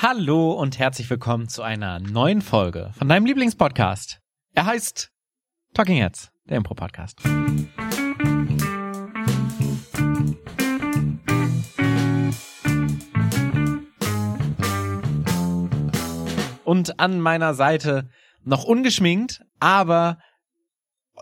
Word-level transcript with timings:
Hallo 0.00 0.52
und 0.52 0.78
herzlich 0.78 1.10
willkommen 1.10 1.48
zu 1.48 1.60
einer 1.62 1.98
neuen 1.98 2.40
Folge 2.40 2.92
von 2.96 3.08
deinem 3.08 3.26
Lieblingspodcast. 3.26 4.20
Er 4.54 4.64
heißt 4.64 5.10
Talking 5.74 5.96
Heads, 5.96 6.30
der 6.48 6.58
Impro-Podcast. 6.58 7.18
Und 16.64 17.00
an 17.00 17.18
meiner 17.18 17.54
Seite 17.54 18.08
noch 18.44 18.62
ungeschminkt, 18.62 19.42
aber 19.58 20.18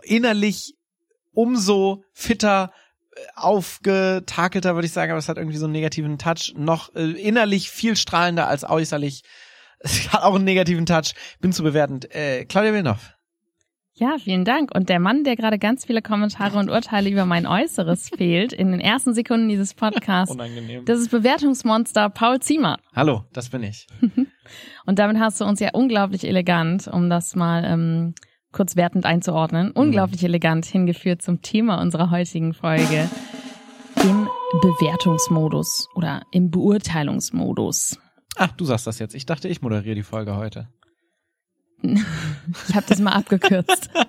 innerlich 0.03 0.75
umso 1.31 2.03
fitter, 2.13 2.71
aufgetakelter, 3.35 4.75
würde 4.75 4.85
ich 4.85 4.93
sagen, 4.93 5.11
aber 5.11 5.19
es 5.19 5.29
hat 5.29 5.37
irgendwie 5.37 5.57
so 5.57 5.65
einen 5.65 5.73
negativen 5.73 6.17
Touch. 6.17 6.53
Noch 6.55 6.93
äh, 6.95 7.11
innerlich 7.11 7.69
viel 7.69 7.95
strahlender 7.95 8.47
als 8.47 8.67
äußerlich. 8.67 9.23
Es 9.79 10.11
hat 10.11 10.23
auch 10.23 10.33
einen 10.33 10.43
negativen 10.43 10.87
Touch. 10.87 11.13
Bin 11.39 11.53
zu 11.53 11.61
bewertend. 11.61 12.13
Äh, 12.15 12.45
Claudia 12.45 12.73
Wilnoff. 12.73 13.13
Ja, 13.99 14.17
vielen 14.19 14.45
Dank. 14.45 14.75
Und 14.75 14.89
der 14.89 14.99
Mann, 14.99 15.23
der 15.23 15.35
gerade 15.35 15.57
ganz 15.57 15.85
viele 15.85 16.03
Kommentare 16.03 16.59
und 16.59 16.69
Urteile 16.69 17.09
über 17.09 17.25
mein 17.25 17.47
Äußeres 17.47 18.09
fehlt, 18.15 18.53
in 18.53 18.71
den 18.71 18.79
ersten 18.79 19.15
Sekunden 19.15 19.49
dieses 19.49 19.73
Podcasts, 19.73 20.33
Unangenehm. 20.33 20.85
das 20.85 20.99
ist 20.99 21.09
Bewertungsmonster 21.09 22.09
Paul 22.09 22.39
Ziemer. 22.39 22.77
Hallo, 22.95 23.23
das 23.33 23.49
bin 23.49 23.63
ich. 23.63 23.87
Und 24.85 24.99
damit 24.99 25.19
hast 25.19 25.41
du 25.41 25.45
uns 25.45 25.59
ja 25.59 25.69
unglaublich 25.73 26.27
elegant, 26.27 26.87
um 26.87 27.09
das 27.09 27.35
mal 27.35 27.63
ähm, 27.65 28.13
kurz 28.57 28.75
wertend 28.75 29.05
einzuordnen, 29.05 29.69
unglaublich 29.69 30.23
elegant 30.23 30.65
hingeführt 30.65 31.21
zum 31.21 31.43
Thema 31.43 31.79
unserer 31.79 32.09
heutigen 32.09 32.55
Folge. 32.55 33.07
Im 34.01 34.27
Bewertungsmodus 34.61 35.87
oder 35.93 36.23
im 36.31 36.49
Beurteilungsmodus. 36.49 37.99
Ach, 38.35 38.51
du 38.53 38.65
sagst 38.65 38.87
das 38.87 38.97
jetzt. 38.97 39.13
Ich 39.13 39.27
dachte, 39.27 39.47
ich 39.47 39.61
moderiere 39.61 39.93
die 39.93 40.03
Folge 40.03 40.35
heute. 40.35 40.69
Ich 41.83 42.75
habe 42.75 42.85
das 42.89 42.99
mal 42.99 43.13
abgekürzt. 43.13 43.89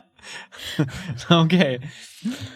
Okay. 1.30 1.80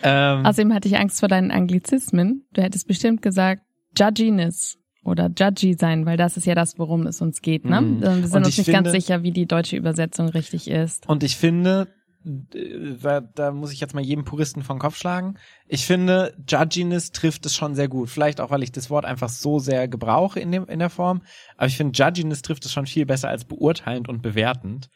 Ähm, 0.03 0.45
Außerdem 0.45 0.75
hatte 0.75 0.89
ich 0.89 0.99
Angst 0.99 1.21
vor 1.21 1.29
deinen 1.29 1.51
Anglizismen. 1.51 2.45
Du 2.53 2.61
hättest 2.61 2.87
bestimmt 2.87 3.23
gesagt 3.23 3.63
Judginess 3.97 4.82
oder 5.05 5.31
Judgy 5.37 5.75
sein, 5.75 6.07
weil 6.07 6.17
das 6.17 6.37
ist 6.37 6.47
ja 6.47 6.55
das, 6.55 6.79
worum 6.79 7.07
es 7.07 7.21
uns 7.21 7.43
geht. 7.43 7.65
Ne? 7.65 7.81
Mhm. 7.81 8.01
Wir 8.01 8.27
sind 8.29 8.37
uns 8.37 8.49
ich 8.49 8.59
nicht 8.59 8.67
finde- 8.67 8.91
ganz 8.91 8.93
sicher, 8.93 9.23
wie 9.23 9.33
die 9.33 9.47
deutsche 9.47 9.77
Übersetzung 9.77 10.29
richtig 10.29 10.69
ist. 10.71 11.09
Und 11.09 11.23
ich 11.25 11.37
finde, 11.37 11.89
äh, 12.25 12.95
da, 13.03 13.21
da 13.21 13.51
muss 13.51 13.73
ich 13.73 13.81
jetzt 13.81 13.95
mal 13.95 14.05
jedem 14.05 14.25
Puristen 14.25 14.63
vom 14.63 14.79
Kopf 14.79 14.97
schlagen. 14.97 15.35
Ich 15.67 15.87
finde, 15.87 16.35
Judginess 16.49 17.11
trifft 17.11 17.45
es 17.47 17.57
schon 17.57 17.75
sehr 17.75 17.89
gut. 17.89 18.11
Vielleicht 18.11 18.41
auch, 18.41 18.51
weil 18.51 18.63
ich 18.63 18.71
das 18.71 18.91
Wort 18.91 19.05
einfach 19.05 19.29
so 19.29 19.59
sehr 19.59 19.89
gebrauche 19.89 20.39
in, 20.39 20.53
dem, 20.53 20.67
in 20.67 20.79
der 20.79 20.91
Form. 20.91 21.23
Aber 21.57 21.67
ich 21.67 21.77
finde, 21.77 21.99
Judginess 22.01 22.43
trifft 22.43 22.65
es 22.65 22.73
schon 22.73 22.87
viel 22.87 23.07
besser 23.07 23.29
als 23.29 23.45
beurteilend 23.45 24.09
und 24.09 24.23
bewertend. 24.23 24.89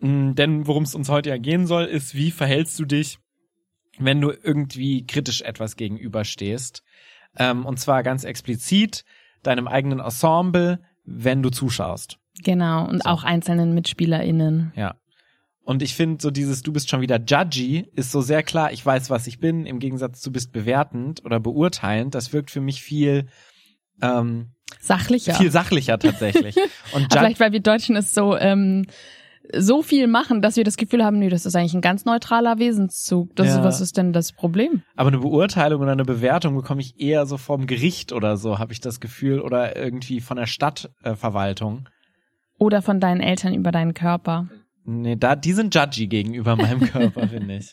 Mm, 0.00 0.34
Denn 0.34 0.66
worum 0.66 0.82
es 0.82 0.94
uns 0.94 1.08
heute 1.08 1.30
ja 1.30 1.38
gehen 1.38 1.66
soll, 1.66 1.84
ist, 1.84 2.14
wie 2.14 2.30
verhältst 2.30 2.78
du 2.78 2.84
dich, 2.84 3.18
wenn 3.98 4.20
du 4.20 4.30
irgendwie 4.30 5.06
kritisch 5.06 5.42
etwas 5.42 5.76
gegenüberstehst. 5.76 6.82
Ähm, 7.36 7.64
und 7.66 7.78
zwar 7.78 8.02
ganz 8.02 8.24
explizit 8.24 9.04
deinem 9.42 9.68
eigenen 9.68 10.00
Ensemble, 10.00 10.80
wenn 11.04 11.42
du 11.42 11.50
zuschaust. 11.50 12.18
Genau. 12.42 12.86
Und 12.88 13.04
So. 13.04 13.10
auch 13.10 13.24
einzelnen 13.24 13.74
MitspielerInnen. 13.74 14.72
Ja. 14.76 14.96
Und 15.62 15.82
ich 15.82 15.94
finde, 15.94 16.20
so 16.20 16.30
dieses 16.30 16.62
Du 16.62 16.72
bist 16.72 16.88
schon 16.90 17.00
wieder 17.00 17.20
judgy 17.20 17.86
ist 17.94 18.10
so 18.10 18.20
sehr 18.20 18.42
klar, 18.42 18.72
ich 18.72 18.84
weiß, 18.84 19.10
was 19.10 19.26
ich 19.26 19.38
bin, 19.38 19.66
im 19.66 19.78
Gegensatz 19.78 20.20
zu 20.20 20.32
bist 20.32 20.52
bewertend 20.52 21.24
oder 21.24 21.38
beurteilend. 21.38 22.14
Das 22.14 22.32
wirkt 22.32 22.50
für 22.50 22.60
mich 22.60 22.82
viel, 22.82 23.28
ähm, 24.02 24.52
Sachlicher. 24.80 25.34
viel 25.34 25.50
sachlicher 25.50 25.98
tatsächlich. 25.98 26.56
Und 26.92 27.12
vielleicht, 27.12 27.40
weil 27.40 27.52
wir 27.52 27.60
Deutschen 27.60 27.96
es 27.96 28.12
so, 28.12 28.36
ähm, 28.36 28.86
so 29.52 29.82
viel 29.82 30.06
machen, 30.06 30.42
dass 30.42 30.56
wir 30.56 30.64
das 30.64 30.76
Gefühl 30.76 31.04
haben, 31.04 31.18
nee, 31.18 31.28
das 31.28 31.44
ist 31.46 31.56
eigentlich 31.56 31.74
ein 31.74 31.80
ganz 31.80 32.04
neutraler 32.04 32.58
Wesenszug. 32.58 33.34
Das 33.34 33.48
Ja. 33.48 33.58
ist, 33.58 33.64
was 33.64 33.80
ist 33.80 33.96
denn 33.96 34.12
das 34.12 34.32
Problem? 34.32 34.82
aber 34.96 35.08
eine 35.08 35.18
Beurteilung 35.18 35.80
oder 35.82 35.92
eine 35.92 36.04
Bewertung 36.04 36.54
bekomme 36.54 36.80
ich 36.82 37.00
eher 37.00 37.26
so 37.26 37.36
vom 37.36 37.66
Gericht 37.66 38.12
oder 38.12 38.36
so, 38.36 38.58
habe 38.58 38.72
ich 38.72 38.80
das 38.80 39.00
Gefühl, 39.00 39.40
oder 39.40 39.76
irgendwie 39.76 40.20
von 40.20 40.36
der 40.36 40.46
Stadtverwaltung. 40.46 41.88
Oder 42.58 42.82
von 42.82 43.00
deinen 43.00 43.20
Eltern 43.20 43.54
über 43.54 43.72
deinen 43.72 43.94
Körper. 43.94 44.48
Nee, 44.84 45.16
da, 45.16 45.34
die 45.36 45.52
sind 45.52 45.74
judgy 45.74 46.06
gegenüber 46.06 46.56
meinem 46.56 46.80
Körper, 46.80 47.26
finde 47.28 47.56
ich. 47.56 47.72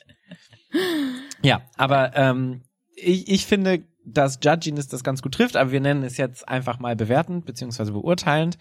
Ja, 1.44 1.62
aber 1.76 2.16
ähm, 2.16 2.62
ich, 2.96 3.30
ich 3.30 3.46
finde, 3.46 3.84
dass 4.06 4.40
Judginess 4.42 4.88
das 4.88 5.04
ganz 5.04 5.22
gut 5.22 5.34
trifft, 5.34 5.58
aber 5.58 5.72
wir 5.72 5.82
nennen 5.82 6.04
es 6.04 6.18
jetzt 6.18 6.48
einfach 6.48 6.80
mal 6.80 6.96
bewertend 6.96 7.46
beziehungsweise 7.46 7.92
beurteilend, 7.92 8.58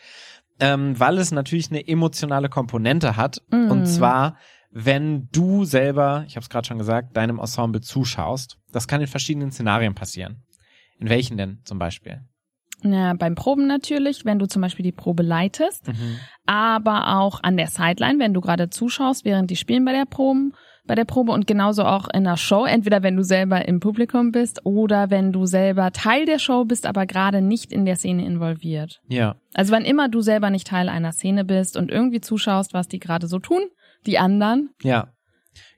ähm, 0.61 0.99
weil 0.99 1.19
es 1.19 1.33
natürlich 1.33 1.71
eine 1.71 1.87
emotionale 1.87 2.49
Komponente 2.49 3.17
hat. 3.17 3.43
Mhm. 3.51 3.71
Und 3.71 3.87
zwar, 3.87 4.37
wenn 4.71 5.29
du 5.33 5.65
selber, 5.65 6.25
ich 6.27 6.37
habe 6.37 6.43
es 6.43 6.51
gerade 6.51 6.67
schon 6.67 6.79
gesagt, 6.79 7.17
deinem 7.17 7.39
Ensemble 7.39 7.81
zuschaust. 7.81 8.59
Das 8.73 8.89
kann 8.89 9.01
in 9.01 9.07
verschiedenen 9.07 9.53
Szenarien 9.53 9.95
passieren. 9.95 10.45
In 10.99 11.09
welchen 11.09 11.37
denn 11.37 11.61
zum 11.65 11.79
Beispiel? 11.79 12.23
Ja, 12.83 13.15
beim 13.15 13.35
Proben 13.35 13.67
natürlich, 13.67 14.25
wenn 14.25 14.39
du 14.39 14.47
zum 14.47 14.63
Beispiel 14.63 14.85
die 14.85 14.93
Probe 14.93 15.23
leitest. 15.23 15.89
Mhm. 15.89 16.19
aber 16.47 17.19
auch 17.19 17.43
an 17.43 17.57
der 17.57 17.67
Sideline, 17.67 18.19
wenn 18.19 18.35
du 18.35 18.41
gerade 18.41 18.71
zuschaust, 18.71 19.25
während 19.25 19.51
die 19.51 19.57
spielen 19.57 19.85
bei 19.85 19.93
der 19.93 20.05
Proben, 20.05 20.53
bei 20.87 20.95
der 20.95 21.05
Probe 21.05 21.33
und 21.33 21.47
genauso 21.47 21.85
auch 21.85 22.09
in 22.13 22.25
der 22.25 22.37
Show, 22.37 22.65
entweder 22.65 23.03
wenn 23.03 23.17
du 23.17 23.23
selber 23.23 23.67
im 23.67 23.81
Publikum 23.81 24.33
bist 24.33 24.61
oder 24.65 25.11
wenn 25.11 25.33
du 25.33 25.47
selber 25.47 25.93
Teil 25.93 26.27
der 26.27 26.39
Show 26.39 26.65
bist, 26.65 26.87
aber 26.87 27.07
gerade 27.07 27.41
nicht 27.41 27.73
in 27.73 27.85
der 27.85 27.97
Szene 27.97 28.25
involviert. 28.25 29.01
Ja. 29.09 29.37
Also 29.55 29.73
wann 29.73 29.85
immer 29.85 30.09
du 30.09 30.21
selber 30.21 30.51
nicht 30.51 30.67
Teil 30.67 30.89
einer 30.89 31.13
Szene 31.13 31.45
bist 31.45 31.77
und 31.77 31.91
irgendwie 31.91 32.21
zuschaust, 32.21 32.75
was 32.75 32.89
die 32.89 32.99
gerade 32.99 33.27
so 33.27 33.39
tun, 33.39 33.63
die 34.07 34.19
anderen, 34.19 34.71
Ja. 34.83 35.09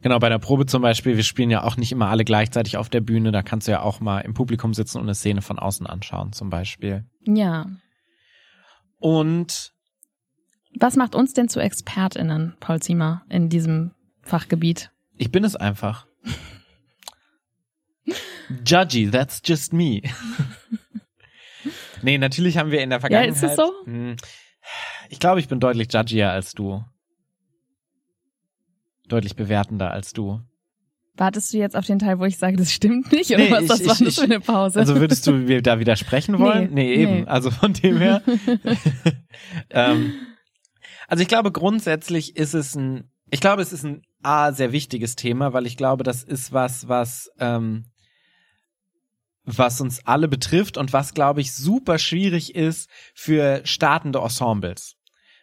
Genau, 0.03 0.19
bei 0.19 0.29
der 0.29 0.41
Probe 0.41 0.67
zum 0.67 0.83
Beispiel, 0.83 1.15
wir 1.15 1.23
spielen 1.23 1.51
ja 1.51 1.63
auch 1.63 1.77
nicht 1.77 1.93
immer 1.93 2.09
alle 2.09 2.25
gleichzeitig 2.25 2.77
auf 2.77 2.89
der 2.89 3.01
Bühne, 3.01 3.31
da 3.31 3.43
kannst 3.43 3.69
du 3.69 3.73
ja 3.73 3.81
auch 3.81 4.01
mal 4.01 4.21
im 4.23 4.35
Publikum 4.35 4.75
sitzen 4.75 4.99
und 4.99 5.05
eine 5.05 5.15
Szene 5.15 5.41
von 5.41 5.57
außen 5.59 5.87
anschauen, 5.87 6.33
zum 6.33 6.51
Beispiel. 6.51 7.05
ja. 7.25 7.67
Und 9.01 9.71
Was 10.81 10.97
macht 10.97 11.15
uns 11.15 11.33
denn 11.33 11.49
zu 11.49 11.61
ExpertInnen, 11.61 12.57
Paul 12.59 12.81
Ziemer, 12.81 13.23
in 13.29 13.49
diesem 13.49 13.93
Fachgebiet? 14.23 14.91
Ich 15.19 15.31
bin 15.31 15.45
es 15.45 15.57
einfach. 15.57 16.07
Judgy, 18.65 19.11
that's 19.11 19.41
just 19.45 19.73
me. 19.73 20.03
nee, 22.03 22.17
natürlich 22.19 22.57
haben 22.57 22.71
wir 22.71 22.81
in 22.81 22.91
der 22.91 22.99
Ja, 22.99 23.01
Vergangenheit. 23.01 23.35
ist 23.37 23.43
es 23.43 23.57
so? 23.57 23.71
Hm, 23.85 24.17
Ich 25.11 25.19
glaube, 25.19 25.41
ich 25.41 25.49
bin 25.49 25.61
deutlich 25.61 25.93
judgier 25.93 26.31
als 26.31 26.53
du. 26.53 26.83
Deutlich 29.09 29.37
bewertender 29.37 29.91
als 29.91 30.13
du. 30.13 30.41
Wartest 31.15 31.53
du 31.53 31.59
jetzt 31.59 31.75
auf 31.77 31.85
den 31.87 31.99
Teil, 31.99 32.19
wo 32.21 32.25
ich 32.27 32.39
sage, 32.39 32.57
das 32.57 32.73
stimmt 32.73 33.11
nicht? 33.11 33.31
Oder 33.31 33.39
Nee, 33.39 33.51
was 33.51 33.63
ich- 33.63 33.69
das 33.69 33.81
war 33.87 33.89
das 33.97 34.01
ich- 34.01 34.15
für 34.17 34.23
eine 34.23 34.41
Pause? 34.41 34.79
Also 34.79 34.97
würdest 34.97 35.27
du 35.27 35.33
mir 35.33 35.63
da 35.63 35.81
widersprechen 35.81 36.39
wollen? 36.39 36.73
Nee, 36.73 36.95
eben. 36.95 37.13
nee. 37.21 37.25
Also 37.27 37.51
von 37.51 37.73
dem 37.73 37.99
her. 37.99 38.23
ähm, 39.71 40.15
also 41.09 41.23
ich 41.23 41.29
glaube 41.29 41.51
grundsätzlich 41.51 42.37
ist 42.37 42.55
es 42.55 42.75
ein, 42.77 43.11
ich 43.31 43.41
glaube 43.41 43.63
es 43.63 43.73
ist 43.73 43.85
ein 43.85 44.03
A, 44.23 44.53
sehr 44.53 44.73
wichtiges 44.73 45.17
Thema, 45.17 45.53
weil 45.53 45.67
ich 45.67 45.77
glaube, 45.77 46.05
das 46.05 46.23
ist 46.23 46.53
was, 46.53 46.89
was, 46.89 47.31
ähm, 47.39 47.87
was 49.45 49.81
uns 49.81 50.07
alle 50.07 50.29
betrifft 50.29 50.77
und 50.77 50.93
was, 50.93 51.15
glaube 51.15 51.41
ich, 51.41 51.53
super 51.53 51.99
schwierig 51.99 52.55
ist 52.55 52.91
für 53.15 53.63
startende 53.65 54.19
Ensembles. 54.19 54.97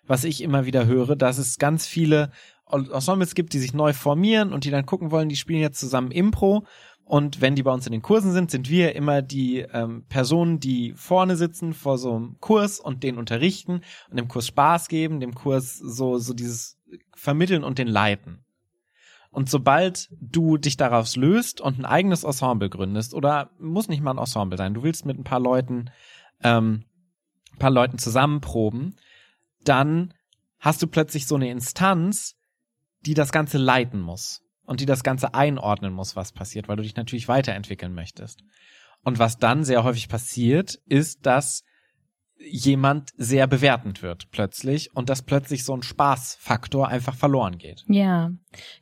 Was 0.05 0.23
ich 0.23 0.41
immer 0.41 0.65
wieder 0.65 0.85
höre, 0.85 1.15
dass 1.15 1.37
es 1.37 1.57
ganz 1.57 1.87
viele 1.87 2.31
Ensembles 2.69 3.33
gibt, 3.33 3.53
die 3.53 3.59
sich 3.59 3.73
neu 3.73 3.93
formieren 3.93 4.53
und 4.53 4.65
die 4.65 4.71
dann 4.71 4.85
gucken 4.85 5.11
wollen, 5.11 5.29
die 5.29 5.35
spielen 5.35 5.61
jetzt 5.61 5.79
zusammen 5.79 6.11
Impro 6.11 6.65
und 7.05 7.39
wenn 7.39 7.55
die 7.55 7.61
bei 7.61 7.71
uns 7.71 7.85
in 7.85 7.91
den 7.91 8.01
Kursen 8.01 8.31
sind, 8.31 8.49
sind 8.49 8.67
wir 8.67 8.95
immer 8.95 9.21
die 9.21 9.59
ähm, 9.59 10.05
Personen, 10.09 10.59
die 10.59 10.93
vorne 10.93 11.37
sitzen 11.37 11.73
vor 11.73 11.99
so 11.99 12.15
einem 12.15 12.37
Kurs 12.39 12.79
und 12.79 13.03
den 13.03 13.19
unterrichten 13.19 13.81
und 14.09 14.17
dem 14.17 14.27
Kurs 14.27 14.47
Spaß 14.47 14.87
geben, 14.87 15.19
dem 15.19 15.35
Kurs 15.35 15.77
so, 15.77 16.17
so 16.17 16.33
dieses 16.33 16.79
vermitteln 17.15 17.63
und 17.63 17.77
den 17.77 17.87
leiten. 17.87 18.44
Und 19.35 19.49
sobald 19.49 20.07
du 20.21 20.55
dich 20.55 20.77
daraus 20.77 21.17
löst 21.17 21.59
und 21.59 21.77
ein 21.77 21.83
eigenes 21.83 22.23
Ensemble 22.23 22.69
gründest, 22.69 23.13
oder 23.13 23.51
muss 23.59 23.89
nicht 23.89 24.01
mal 24.01 24.11
ein 24.11 24.17
Ensemble 24.17 24.57
sein, 24.57 24.73
du 24.73 24.81
willst 24.81 25.05
mit 25.05 25.19
ein 25.19 25.25
paar 25.25 25.41
Leuten, 25.41 25.91
ähm, 26.41 26.85
ein 27.51 27.59
paar 27.59 27.69
Leuten 27.69 27.97
zusammenproben, 27.97 28.95
dann 29.61 30.13
hast 30.59 30.81
du 30.81 30.87
plötzlich 30.87 31.27
so 31.27 31.35
eine 31.35 31.51
Instanz, 31.51 32.37
die 33.01 33.13
das 33.13 33.33
Ganze 33.33 33.57
leiten 33.57 33.99
muss 33.99 34.41
und 34.63 34.79
die 34.79 34.85
das 34.85 35.03
Ganze 35.03 35.33
einordnen 35.33 35.91
muss, 35.91 36.15
was 36.15 36.31
passiert, 36.31 36.69
weil 36.69 36.77
du 36.77 36.83
dich 36.83 36.95
natürlich 36.95 37.27
weiterentwickeln 37.27 37.93
möchtest. 37.93 38.39
Und 39.03 39.19
was 39.19 39.37
dann 39.37 39.65
sehr 39.65 39.83
häufig 39.83 40.07
passiert, 40.07 40.79
ist, 40.85 41.25
dass 41.25 41.65
jemand 42.37 43.09
sehr 43.17 43.47
bewertend 43.47 44.01
wird 44.03 44.29
plötzlich 44.31 44.95
und 44.95 45.09
dass 45.09 45.21
plötzlich 45.21 45.63
so 45.63 45.75
ein 45.75 45.83
Spaßfaktor 45.83 46.87
einfach 46.87 47.15
verloren 47.15 47.57
geht. 47.57 47.83
Ja, 47.87 48.31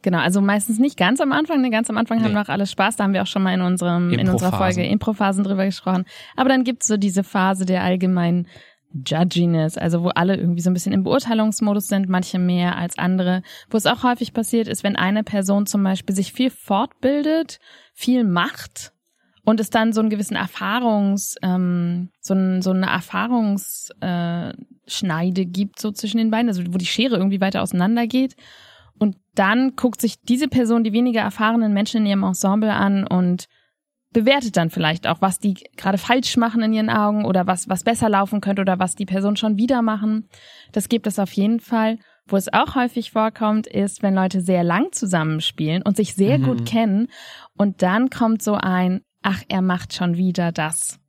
genau. 0.02 0.20
Also 0.20 0.42
meistens 0.42 0.80
nicht 0.80 0.98
ganz 0.98 1.22
am 1.22 1.32
Anfang. 1.32 1.62
Ne? 1.62 1.70
Ganz 1.70 1.90
am 1.90 1.98
Anfang 1.98 2.20
haben 2.22 2.30
Nee. 2.32 2.36
wir 2.38 2.42
auch 2.42 2.50
alles 2.50 2.72
Spaß. 2.72 2.96
Da 2.96 3.04
haben 3.04 3.14
wir 3.14 3.22
auch 3.22 3.28
schon 3.28 3.44
mal 3.44 3.54
in 3.54 3.62
unserem 3.62 4.12
in 4.12 4.28
unserer. 4.30 4.58
Folge 4.58 4.86
Impro-Phasen 4.86 5.44
drüber 5.44 5.66
gesprochen. 5.66 6.06
Aber 6.36 6.50
dann 6.50 6.64
gibt's 6.64 6.88
so 6.88 6.98
diese 6.98 7.24
Phase 7.24 7.66
der 7.66 7.84
allgemeinen 7.84 8.48
Judginess, 8.94 9.78
also 9.78 10.04
wo 10.04 10.10
alle 10.10 10.36
irgendwie 10.36 10.62
so 10.62 10.70
ein 10.70 10.74
bisschen 10.74 10.94
im 10.94 11.04
Beurteilungsmodus 11.04 11.88
sind, 11.88 12.10
manche 12.10 12.38
mehr 12.38 12.78
als 12.78 12.98
andere. 13.00 13.42
Wo 13.72 13.78
es 13.78 13.88
auch 13.88 14.04
häufig 14.04 14.34
passiert 14.34 14.68
ist, 14.68 14.84
wenn 14.84 14.96
eine 14.96 15.24
Person 15.24 15.66
zum 15.66 15.84
Beispiel 15.84 16.16
sich 16.16 16.32
viel 16.32 16.52
fortbildet, 16.52 17.60
viel 17.94 18.24
macht 18.24 18.93
und 19.46 19.60
es 19.60 19.70
dann 19.70 19.94
so 19.94 20.00
einen 20.00 20.10
gewissen 20.10 20.36
Erfahrungs, 20.36 21.36
ähm, 21.42 22.10
so, 22.22 22.34
ein, 22.34 22.62
so 22.62 22.72
eine 22.72 22.88
Erfahrungsschneide 22.88 25.42
äh, 25.42 25.46
gibt 25.46 25.80
so 25.80 25.92
zwischen 25.92 26.18
den 26.18 26.32
beiden, 26.32 26.48
also 26.48 26.64
wo 26.70 26.78
die 26.78 26.86
Schere 26.86 27.18
irgendwie 27.18 27.42
weiter 27.42 27.62
auseinander 27.62 28.08
geht. 28.08 28.36
Und 28.98 29.18
dann 29.36 29.76
guckt 29.76 30.00
sich 30.00 30.22
diese 30.22 30.48
Person 30.48 30.84
die 30.84 30.94
weniger 30.94 31.22
erfahrenen 31.22 31.74
Menschen 31.74 32.02
in 32.02 32.06
ihrem 32.06 32.24
Ensemble 32.24 32.74
an 32.74 33.06
und 33.06 33.48
bewertet 34.14 34.56
dann 34.56 34.70
vielleicht 34.70 35.08
auch, 35.08 35.22
was 35.22 35.40
die 35.40 35.56
gerade 35.76 35.98
falsch 35.98 36.38
machen 36.38 36.62
in 36.62 36.72
ihren 36.72 36.90
Augen 36.90 37.26
oder 37.26 37.48
was, 37.48 37.68
was 37.68 37.84
besser 37.84 38.10
laufen 38.10 38.40
könnte 38.40 38.62
oder 38.62 38.80
was 38.80 38.96
die 38.96 39.08
Person 39.08 39.36
schon 39.36 39.58
wieder 39.58 39.82
machen. 39.82 40.30
Das 40.72 40.88
gibt 40.88 41.08
es 41.08 41.20
auf 41.20 41.34
jeden 41.34 41.60
Fall. 41.60 41.98
Wo 42.28 42.38
es 42.38 42.54
auch 42.54 42.76
häufig 42.76 43.12
vorkommt, 43.12 43.68
ist, 43.68 44.02
wenn 44.02 44.14
Leute 44.14 44.40
sehr 44.40 44.64
lang 44.64 44.94
zusammenspielen 44.94 45.82
und 45.82 45.98
sich 45.98 46.14
sehr 46.14 46.38
mhm. 46.38 46.44
gut 46.44 46.66
kennen 46.66 47.08
und 47.58 47.82
dann 47.82 48.10
kommt 48.10 48.42
so 48.42 48.54
ein, 48.54 49.02
ach, 49.24 49.42
er 49.50 49.62
macht 49.62 49.94
schon 49.94 50.18
wieder 50.18 50.52
das 50.52 51.00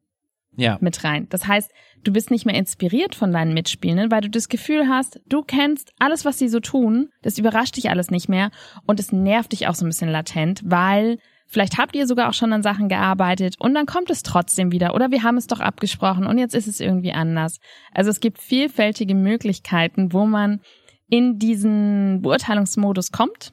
ja. 0.56 0.78
mit 0.80 1.04
rein. 1.04 1.28
Das 1.30 1.46
heißt, 1.46 1.70
du 2.02 2.12
bist 2.12 2.30
nicht 2.30 2.46
mehr 2.46 2.54
inspiriert 2.54 3.14
von 3.14 3.32
deinen 3.32 3.54
Mitspielenden, 3.54 4.10
weil 4.10 4.22
du 4.22 4.30
das 4.30 4.48
Gefühl 4.48 4.88
hast, 4.88 5.20
du 5.26 5.42
kennst 5.42 5.92
alles, 5.98 6.24
was 6.24 6.38
sie 6.38 6.48
so 6.48 6.60
tun, 6.60 7.10
das 7.22 7.38
überrascht 7.38 7.76
dich 7.76 7.90
alles 7.90 8.10
nicht 8.10 8.28
mehr 8.28 8.50
und 8.86 9.00
es 9.00 9.12
nervt 9.12 9.52
dich 9.52 9.66
auch 9.66 9.74
so 9.74 9.84
ein 9.84 9.88
bisschen 9.88 10.10
latent, 10.10 10.62
weil 10.64 11.18
Vielleicht 11.46 11.78
habt 11.78 11.94
ihr 11.94 12.06
sogar 12.06 12.30
auch 12.30 12.34
schon 12.34 12.52
an 12.52 12.62
Sachen 12.62 12.88
gearbeitet 12.88 13.56
und 13.58 13.74
dann 13.74 13.86
kommt 13.86 14.10
es 14.10 14.22
trotzdem 14.22 14.72
wieder 14.72 14.94
oder 14.94 15.10
wir 15.10 15.22
haben 15.22 15.36
es 15.36 15.46
doch 15.46 15.60
abgesprochen 15.60 16.26
und 16.26 16.38
jetzt 16.38 16.54
ist 16.54 16.66
es 16.66 16.80
irgendwie 16.80 17.12
anders. 17.12 17.60
Also 17.92 18.10
es 18.10 18.20
gibt 18.20 18.40
vielfältige 18.40 19.14
Möglichkeiten, 19.14 20.12
wo 20.12 20.24
man 20.24 20.62
in 21.08 21.38
diesen 21.38 22.22
Beurteilungsmodus 22.22 23.12
kommt. 23.12 23.52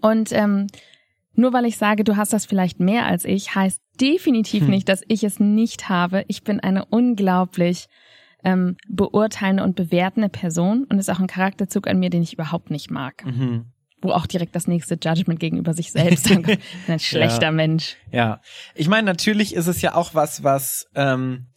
Und 0.00 0.30
ähm, 0.32 0.66
nur 1.34 1.52
weil 1.52 1.64
ich 1.64 1.76
sage, 1.76 2.04
du 2.04 2.16
hast 2.16 2.32
das 2.32 2.46
vielleicht 2.46 2.80
mehr 2.80 3.06
als 3.06 3.24
ich, 3.24 3.54
heißt 3.54 3.80
definitiv 4.00 4.62
hm. 4.62 4.70
nicht, 4.70 4.88
dass 4.88 5.02
ich 5.08 5.24
es 5.24 5.40
nicht 5.40 5.88
habe. 5.88 6.24
Ich 6.28 6.42
bin 6.42 6.60
eine 6.60 6.84
unglaublich 6.86 7.86
ähm, 8.42 8.76
beurteilende 8.88 9.62
und 9.62 9.76
bewertende 9.76 10.28
Person 10.28 10.84
und 10.84 10.98
ist 10.98 11.10
auch 11.10 11.20
ein 11.20 11.26
Charakterzug 11.26 11.86
an 11.86 11.98
mir, 11.98 12.10
den 12.10 12.22
ich 12.22 12.32
überhaupt 12.32 12.70
nicht 12.70 12.90
mag. 12.90 13.24
Mhm 13.24 13.66
wo 14.02 14.12
auch 14.12 14.26
direkt 14.26 14.54
das 14.54 14.66
nächste 14.66 14.98
Judgment 15.02 15.40
gegenüber 15.40 15.74
sich 15.74 15.92
selbst 15.92 16.30
dann 16.30 16.44
ein 16.88 16.98
schlechter 16.98 17.46
ja. 17.46 17.52
Mensch. 17.52 17.96
Ja, 18.10 18.40
ich 18.74 18.88
meine, 18.88 19.04
natürlich 19.04 19.54
ist 19.54 19.66
es 19.66 19.82
ja 19.82 19.94
auch 19.94 20.14
was, 20.14 20.42
was, 20.42 20.86
ähm, 20.94 21.48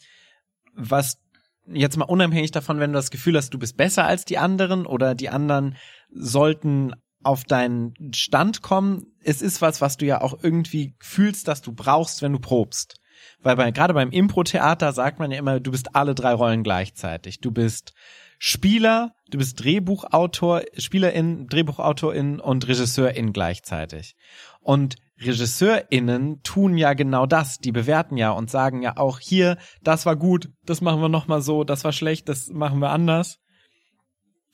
was 0.75 1.19
jetzt 1.65 1.97
mal 1.97 2.05
unabhängig 2.05 2.51
davon, 2.51 2.79
wenn 2.79 2.91
du 2.91 2.97
das 2.97 3.11
Gefühl 3.11 3.37
hast, 3.37 3.53
du 3.53 3.59
bist 3.59 3.77
besser 3.77 4.05
als 4.05 4.25
die 4.25 4.37
anderen 4.37 4.85
oder 4.85 5.15
die 5.15 5.29
anderen 5.29 5.77
sollten 6.11 6.93
auf 7.23 7.45
deinen 7.45 7.93
Stand 8.13 8.61
kommen. 8.61 9.05
Es 9.23 9.41
ist 9.41 9.61
was, 9.61 9.81
was 9.81 9.97
du 9.97 10.05
ja 10.05 10.21
auch 10.21 10.43
irgendwie 10.43 10.95
fühlst, 10.99 11.47
dass 11.47 11.61
du 11.61 11.73
brauchst, 11.73 12.21
wenn 12.21 12.33
du 12.33 12.39
probst. 12.39 12.99
Weil 13.41 13.55
bei, 13.55 13.71
gerade 13.71 13.93
beim 13.93 14.11
Impro-Theater 14.11 14.91
sagt 14.93 15.19
man 15.19 15.31
ja 15.31 15.37
immer, 15.37 15.59
du 15.59 15.71
bist 15.71 15.95
alle 15.95 16.15
drei 16.15 16.33
Rollen 16.33 16.63
gleichzeitig. 16.63 17.39
Du 17.39 17.51
bist 17.51 17.93
Spieler, 18.39 19.15
du 19.29 19.37
bist 19.37 19.63
Drehbuchautor, 19.63 20.63
Spielerin, 20.77 21.47
Drehbuchautorin 21.47 22.39
und 22.39 22.67
Regisseurin 22.67 23.31
gleichzeitig. 23.31 24.15
Und 24.59 24.95
RegisseurInnen 25.21 26.41
tun 26.43 26.77
ja 26.77 26.93
genau 26.93 27.25
das. 27.25 27.59
Die 27.59 27.71
bewerten 27.71 28.17
ja 28.17 28.31
und 28.31 28.49
sagen 28.49 28.81
ja 28.81 28.97
auch 28.97 29.19
hier, 29.19 29.57
das 29.81 30.05
war 30.05 30.15
gut, 30.15 30.49
das 30.65 30.81
machen 30.81 31.01
wir 31.01 31.09
nochmal 31.09 31.41
so, 31.41 31.63
das 31.63 31.83
war 31.83 31.93
schlecht, 31.93 32.27
das 32.29 32.49
machen 32.49 32.79
wir 32.79 32.89
anders. 32.89 33.39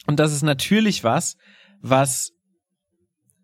Und 0.05 0.19
das 0.19 0.33
ist 0.33 0.43
natürlich 0.43 1.03
was, 1.03 1.37
was 1.81 2.31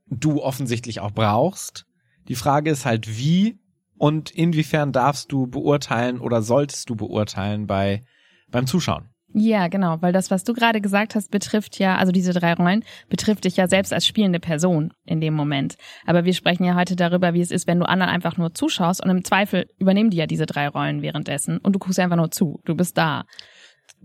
du 0.07 0.41
offensichtlich 0.41 0.99
auch 0.99 1.11
brauchst. 1.11 1.85
Die 2.27 2.35
Frage 2.35 2.71
ist 2.71 2.85
halt, 2.85 3.17
wie 3.17 3.59
und 3.97 4.31
inwiefern 4.31 4.91
darfst 4.91 5.31
du 5.31 5.47
beurteilen 5.47 6.19
oder 6.19 6.41
solltest 6.41 6.89
du 6.89 6.95
beurteilen 6.95 7.67
bei, 7.67 8.03
beim 8.49 8.67
Zuschauen. 8.67 9.09
Ja, 9.37 9.67
genau, 9.67 10.01
weil 10.01 10.13
das, 10.13 10.31
was 10.31 10.45
du 10.45 10.53
gerade 10.53 10.79
gesagt 10.79 11.13
hast, 11.13 11.29
betrifft 11.29 11.77
ja, 11.77 11.97
also 11.97 12.13
diese 12.13 12.31
drei 12.31 12.53
Rollen, 12.53 12.85
betrifft 13.09 13.43
dich 13.43 13.57
ja 13.57 13.67
selbst 13.67 13.91
als 13.91 14.07
spielende 14.07 14.39
Person 14.39 14.93
in 15.03 15.19
dem 15.19 15.33
Moment. 15.33 15.75
Aber 16.05 16.23
wir 16.23 16.33
sprechen 16.33 16.63
ja 16.63 16.75
heute 16.75 16.95
darüber, 16.95 17.33
wie 17.33 17.41
es 17.41 17.51
ist, 17.51 17.67
wenn 17.67 17.79
du 17.79 17.85
anderen 17.85 18.13
einfach 18.13 18.37
nur 18.37 18.53
zuschaust 18.53 19.03
und 19.03 19.09
im 19.09 19.25
Zweifel 19.25 19.65
übernehmen 19.77 20.09
die 20.09 20.17
ja 20.17 20.25
diese 20.25 20.45
drei 20.45 20.69
Rollen 20.69 21.01
währenddessen 21.01 21.57
und 21.57 21.73
du 21.73 21.79
guckst 21.79 21.99
einfach 21.99 22.15
nur 22.15 22.31
zu, 22.31 22.61
du 22.63 22.75
bist 22.75 22.97
da. 22.97 23.25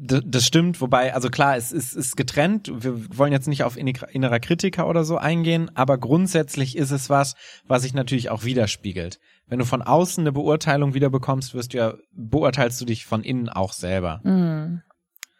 Das 0.02 0.46
stimmt, 0.46 0.80
wobei, 0.80 1.12
also 1.12 1.28
klar, 1.28 1.58
es 1.58 1.72
ist, 1.72 1.94
ist 1.94 2.16
getrennt. 2.16 2.72
Wir 2.72 3.18
wollen 3.18 3.32
jetzt 3.32 3.48
nicht 3.48 3.64
auf 3.64 3.76
innerer 3.76 4.40
Kritiker 4.40 4.88
oder 4.88 5.04
so 5.04 5.18
eingehen, 5.18 5.70
aber 5.74 5.98
grundsätzlich 5.98 6.74
ist 6.74 6.90
es 6.90 7.10
was, 7.10 7.34
was 7.66 7.82
sich 7.82 7.92
natürlich 7.92 8.30
auch 8.30 8.42
widerspiegelt. 8.42 9.20
Wenn 9.46 9.58
du 9.58 9.66
von 9.66 9.82
außen 9.82 10.22
eine 10.22 10.32
Beurteilung 10.32 10.94
wiederbekommst, 10.94 11.52
wirst 11.52 11.74
du 11.74 11.78
ja, 11.78 11.94
beurteilst 12.12 12.80
du 12.80 12.86
dich 12.86 13.04
von 13.04 13.22
innen 13.22 13.50
auch 13.50 13.74
selber. 13.74 14.22
Mhm. 14.24 14.80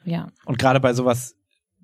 Ja. 0.05 0.29
Und 0.45 0.59
gerade 0.59 0.81
bei 0.81 0.93
sowas 0.93 1.37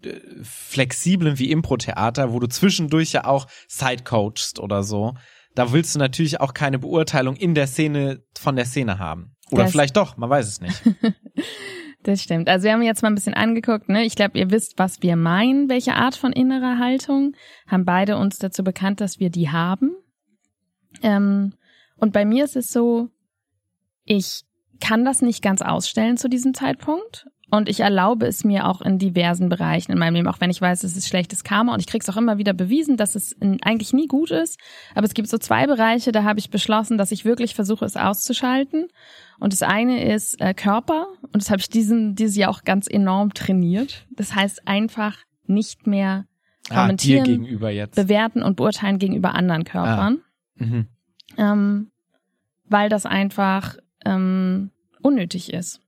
äh, 0.02 0.20
flexiblen 0.42 1.38
wie 1.38 1.50
Impro-Theater, 1.50 2.34
wo 2.34 2.40
du 2.40 2.46
zwischendurch 2.46 3.12
ja 3.12 3.24
auch 3.24 3.46
Sidecoachst 3.68 4.60
oder 4.60 4.82
so, 4.82 5.14
da 5.54 5.72
willst 5.72 5.94
du 5.94 5.98
natürlich 5.98 6.40
auch 6.42 6.52
keine 6.52 6.78
Beurteilung 6.78 7.36
in 7.36 7.54
der 7.54 7.68
Szene 7.68 8.22
von 8.38 8.54
der 8.54 8.66
Szene 8.66 8.98
haben. 8.98 9.34
Oder 9.50 9.62
das 9.62 9.72
vielleicht 9.72 9.96
doch, 9.96 10.18
man 10.18 10.28
weiß 10.28 10.46
es 10.46 10.60
nicht. 10.60 10.82
das 12.06 12.22
stimmt. 12.22 12.48
Also 12.48 12.64
wir 12.64 12.72
haben 12.72 12.82
jetzt 12.82 13.02
mal 13.02 13.08
ein 13.08 13.14
bisschen 13.14 13.34
angeguckt, 13.34 13.88
ne? 13.88 14.04
Ich 14.04 14.14
glaube, 14.14 14.38
ihr 14.38 14.50
wisst, 14.50 14.78
was 14.78 15.02
wir 15.02 15.16
meinen, 15.16 15.68
welche 15.68 15.94
Art 15.94 16.14
von 16.14 16.32
innerer 16.32 16.78
Haltung. 16.78 17.34
Haben 17.66 17.84
beide 17.84 18.16
uns 18.16 18.38
dazu 18.38 18.62
bekannt, 18.62 19.00
dass 19.00 19.18
wir 19.18 19.30
die 19.30 19.50
haben. 19.50 19.96
Ähm, 21.02 21.54
und 21.96 22.12
bei 22.12 22.24
mir 22.24 22.44
ist 22.44 22.56
es 22.56 22.70
so, 22.70 23.08
ich 24.04 24.44
kann 24.80 25.04
das 25.04 25.22
nicht 25.22 25.42
ganz 25.42 25.62
ausstellen 25.62 26.16
zu 26.16 26.28
diesem 26.28 26.54
Zeitpunkt. 26.54 27.26
Und 27.48 27.68
ich 27.68 27.80
erlaube 27.80 28.26
es 28.26 28.44
mir 28.44 28.66
auch 28.66 28.80
in 28.80 28.98
diversen 28.98 29.48
Bereichen 29.48 29.92
in 29.92 29.98
meinem 29.98 30.16
Leben, 30.16 30.26
auch 30.26 30.40
wenn 30.40 30.50
ich 30.50 30.60
weiß, 30.60 30.82
es 30.82 30.96
ist 30.96 31.08
schlechtes 31.08 31.44
Karma 31.44 31.74
und 31.74 31.80
ich 31.80 31.86
krieg's 31.86 32.08
auch 32.08 32.16
immer 32.16 32.38
wieder 32.38 32.52
bewiesen, 32.52 32.96
dass 32.96 33.14
es 33.14 33.36
eigentlich 33.40 33.92
nie 33.92 34.08
gut 34.08 34.32
ist. 34.32 34.58
Aber 34.96 35.06
es 35.06 35.14
gibt 35.14 35.28
so 35.28 35.38
zwei 35.38 35.66
Bereiche, 35.66 36.10
da 36.10 36.24
habe 36.24 36.40
ich 36.40 36.50
beschlossen, 36.50 36.98
dass 36.98 37.12
ich 37.12 37.24
wirklich 37.24 37.54
versuche, 37.54 37.84
es 37.84 37.96
auszuschalten. 37.96 38.88
Und 39.38 39.52
das 39.52 39.62
eine 39.62 40.12
ist 40.12 40.40
äh, 40.40 40.54
Körper 40.54 41.06
und 41.22 41.36
das 41.36 41.50
habe 41.50 41.60
ich 41.60 41.68
diesen 41.68 42.16
dieses 42.16 42.36
Jahr 42.36 42.50
auch 42.50 42.64
ganz 42.64 42.88
enorm 42.88 43.32
trainiert. 43.32 44.06
Das 44.10 44.34
heißt 44.34 44.66
einfach 44.66 45.18
nicht 45.46 45.86
mehr 45.86 46.26
ah, 46.70 46.82
kommentieren, 46.82 47.46
ah, 47.62 47.86
bewerten 47.94 48.42
und 48.42 48.56
beurteilen 48.56 48.98
gegenüber 48.98 49.36
anderen 49.36 49.62
Körpern, 49.62 50.18
ah. 50.58 50.64
mhm. 50.64 50.86
ähm, 51.38 51.90
weil 52.64 52.88
das 52.88 53.06
einfach 53.06 53.76
ähm, 54.04 54.70
unnötig 55.00 55.52
ist. 55.52 55.80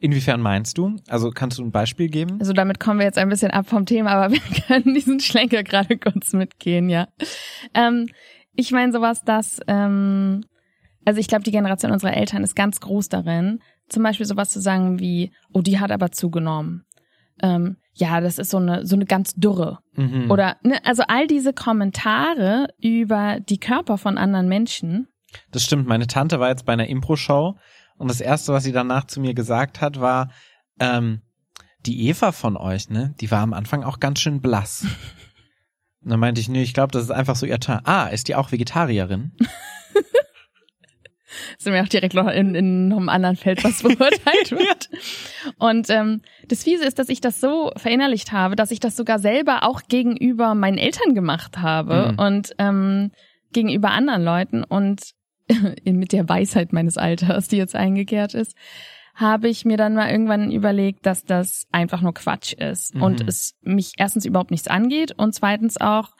Inwiefern 0.00 0.40
meinst 0.40 0.78
du? 0.78 0.96
Also 1.08 1.30
kannst 1.30 1.58
du 1.58 1.64
ein 1.64 1.72
Beispiel 1.72 2.08
geben? 2.08 2.38
Also 2.40 2.52
damit 2.52 2.80
kommen 2.80 2.98
wir 2.98 3.06
jetzt 3.06 3.18
ein 3.18 3.28
bisschen 3.28 3.50
ab 3.50 3.68
vom 3.68 3.86
Thema, 3.86 4.12
aber 4.12 4.32
wir 4.32 4.40
können 4.40 4.94
diesen 4.94 5.20
Schlenker 5.20 5.62
gerade 5.62 5.98
kurz 5.98 6.32
mitgehen, 6.32 6.88
ja. 6.88 7.08
Ähm, 7.74 8.08
ich 8.54 8.70
meine 8.72 8.92
sowas, 8.92 9.24
dass, 9.24 9.60
ähm, 9.66 10.44
also 11.04 11.20
ich 11.20 11.28
glaube, 11.28 11.44
die 11.44 11.52
Generation 11.52 11.92
unserer 11.92 12.14
Eltern 12.14 12.42
ist 12.42 12.54
ganz 12.54 12.80
groß 12.80 13.08
darin, 13.08 13.60
zum 13.88 14.02
Beispiel 14.02 14.26
sowas 14.26 14.50
zu 14.50 14.60
sagen 14.60 15.00
wie, 15.00 15.32
oh, 15.52 15.62
die 15.62 15.80
hat 15.80 15.90
aber 15.90 16.12
zugenommen. 16.12 16.84
Ähm, 17.42 17.76
ja, 17.94 18.20
das 18.20 18.38
ist 18.38 18.50
so 18.50 18.58
eine 18.58 18.86
so 18.86 18.96
eine 18.96 19.04
ganz 19.04 19.34
dürre. 19.34 19.78
Mhm. 19.94 20.30
Oder 20.30 20.56
ne, 20.62 20.84
also 20.84 21.02
all 21.08 21.26
diese 21.26 21.52
Kommentare 21.52 22.68
über 22.80 23.38
die 23.40 23.58
Körper 23.58 23.98
von 23.98 24.16
anderen 24.16 24.48
Menschen. 24.48 25.08
Das 25.50 25.64
stimmt. 25.64 25.86
Meine 25.86 26.06
Tante 26.06 26.40
war 26.40 26.48
jetzt 26.48 26.64
bei 26.64 26.72
einer 26.72 26.88
Impro-Show 26.88 27.56
und 28.02 28.08
das 28.08 28.20
erste, 28.20 28.52
was 28.52 28.64
sie 28.64 28.72
danach 28.72 29.06
zu 29.06 29.20
mir 29.20 29.32
gesagt 29.32 29.80
hat, 29.80 30.00
war, 30.00 30.32
ähm, 30.80 31.22
die 31.86 32.08
Eva 32.08 32.32
von 32.32 32.56
euch, 32.56 32.90
ne, 32.90 33.14
die 33.20 33.30
war 33.30 33.42
am 33.42 33.52
Anfang 33.52 33.84
auch 33.84 34.00
ganz 34.00 34.18
schön 34.18 34.40
blass. 34.40 34.84
Und 36.02 36.10
dann 36.10 36.18
meinte 36.18 36.40
ich, 36.40 36.48
nee, 36.48 36.64
ich 36.64 36.74
glaube, 36.74 36.90
das 36.90 37.04
ist 37.04 37.12
einfach 37.12 37.36
so 37.36 37.46
ihr 37.46 37.60
Teil. 37.60 37.78
Ah, 37.84 38.08
ist 38.08 38.26
die 38.26 38.34
auch 38.34 38.50
Vegetarierin? 38.50 39.36
sind 41.58 41.74
wir 41.74 41.80
auch 41.80 41.88
direkt 41.88 42.14
noch 42.14 42.26
in, 42.26 42.56
in 42.56 42.92
einem 42.92 43.08
anderen 43.08 43.36
Feld, 43.36 43.62
was 43.62 43.84
beurteilt 43.84 44.50
wird. 44.50 44.90
Und 45.58 45.88
ähm, 45.88 46.22
das 46.48 46.64
Fiese 46.64 46.84
ist, 46.84 46.98
dass 46.98 47.08
ich 47.08 47.20
das 47.20 47.40
so 47.40 47.70
verinnerlicht 47.76 48.32
habe, 48.32 48.56
dass 48.56 48.72
ich 48.72 48.80
das 48.80 48.96
sogar 48.96 49.20
selber 49.20 49.62
auch 49.62 49.82
gegenüber 49.88 50.56
meinen 50.56 50.78
Eltern 50.78 51.14
gemacht 51.14 51.58
habe 51.58 52.10
mhm. 52.10 52.18
und 52.18 52.54
ähm, 52.58 53.12
gegenüber 53.52 53.92
anderen 53.92 54.24
Leuten. 54.24 54.64
Und 54.64 55.12
mit 55.84 56.12
der 56.12 56.28
Weisheit 56.28 56.72
meines 56.72 56.96
Alters, 56.98 57.48
die 57.48 57.56
jetzt 57.56 57.74
eingekehrt 57.74 58.34
ist, 58.34 58.54
habe 59.14 59.48
ich 59.48 59.64
mir 59.64 59.76
dann 59.76 59.94
mal 59.94 60.10
irgendwann 60.10 60.50
überlegt, 60.50 61.04
dass 61.04 61.24
das 61.24 61.66
einfach 61.70 62.00
nur 62.00 62.14
Quatsch 62.14 62.54
ist 62.54 62.94
mhm. 62.94 63.02
und 63.02 63.28
es 63.28 63.54
mich 63.60 63.92
erstens 63.98 64.24
überhaupt 64.24 64.50
nichts 64.50 64.68
angeht 64.68 65.12
und 65.12 65.34
zweitens 65.34 65.78
auch 65.80 66.10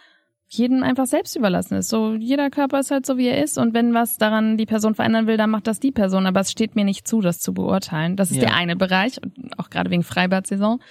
jedem 0.48 0.82
einfach 0.82 1.06
selbst 1.06 1.34
überlassen 1.34 1.76
ist. 1.78 1.88
So, 1.88 2.14
jeder 2.14 2.50
Körper 2.50 2.80
ist 2.80 2.90
halt 2.90 3.06
so, 3.06 3.16
wie 3.16 3.26
er 3.28 3.42
ist. 3.42 3.56
Und 3.56 3.72
wenn 3.72 3.94
was 3.94 4.18
daran 4.18 4.58
die 4.58 4.66
Person 4.66 4.94
verändern 4.94 5.26
will, 5.26 5.38
dann 5.38 5.48
macht 5.48 5.66
das 5.66 5.80
die 5.80 5.92
Person. 5.92 6.26
Aber 6.26 6.40
es 6.40 6.52
steht 6.52 6.76
mir 6.76 6.84
nicht 6.84 7.08
zu, 7.08 7.22
das 7.22 7.40
zu 7.40 7.54
beurteilen. 7.54 8.16
Das 8.16 8.30
ist 8.30 8.36
Ja. 8.36 8.42
der 8.42 8.54
eine 8.54 8.76
Bereich, 8.76 9.18
auch 9.56 9.70
gerade 9.70 9.90
wegen 9.90 10.02
Freibad-Saison. 10.02 10.82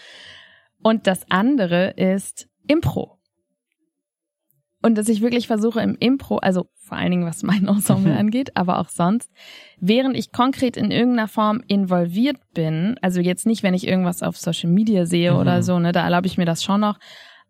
Und 0.81 1.05
das 1.05 1.29
andere 1.29 1.91
ist 1.91 2.47
Impro. 2.67 3.19
Und 4.83 4.97
dass 4.97 5.09
ich 5.09 5.21
wirklich 5.21 5.45
versuche 5.47 5.79
im 5.81 5.95
Impro, 6.00 6.38
also 6.38 6.65
vor 6.79 6.97
allen 6.97 7.11
Dingen 7.11 7.25
was 7.25 7.43
mein 7.43 7.67
Ensemble 7.67 8.15
angeht, 8.17 8.57
aber 8.57 8.79
auch 8.79 8.89
sonst, 8.89 9.29
während 9.79 10.17
ich 10.17 10.31
konkret 10.31 10.75
in 10.75 10.89
irgendeiner 10.89 11.27
Form 11.27 11.61
involviert 11.67 12.38
bin, 12.53 12.97
also 13.01 13.19
jetzt 13.21 13.45
nicht, 13.45 13.61
wenn 13.63 13.73
ich 13.75 13.88
irgendwas 13.88 14.23
auf 14.23 14.38
Social 14.38 14.71
Media 14.71 15.05
sehe 15.05 15.33
Mhm. 15.33 15.39
oder 15.39 15.61
so, 15.63 15.77
ne, 15.79 15.91
da 15.91 16.03
erlaube 16.03 16.25
ich 16.27 16.38
mir 16.38 16.45
das 16.45 16.63
schon 16.63 16.81
noch, 16.81 16.97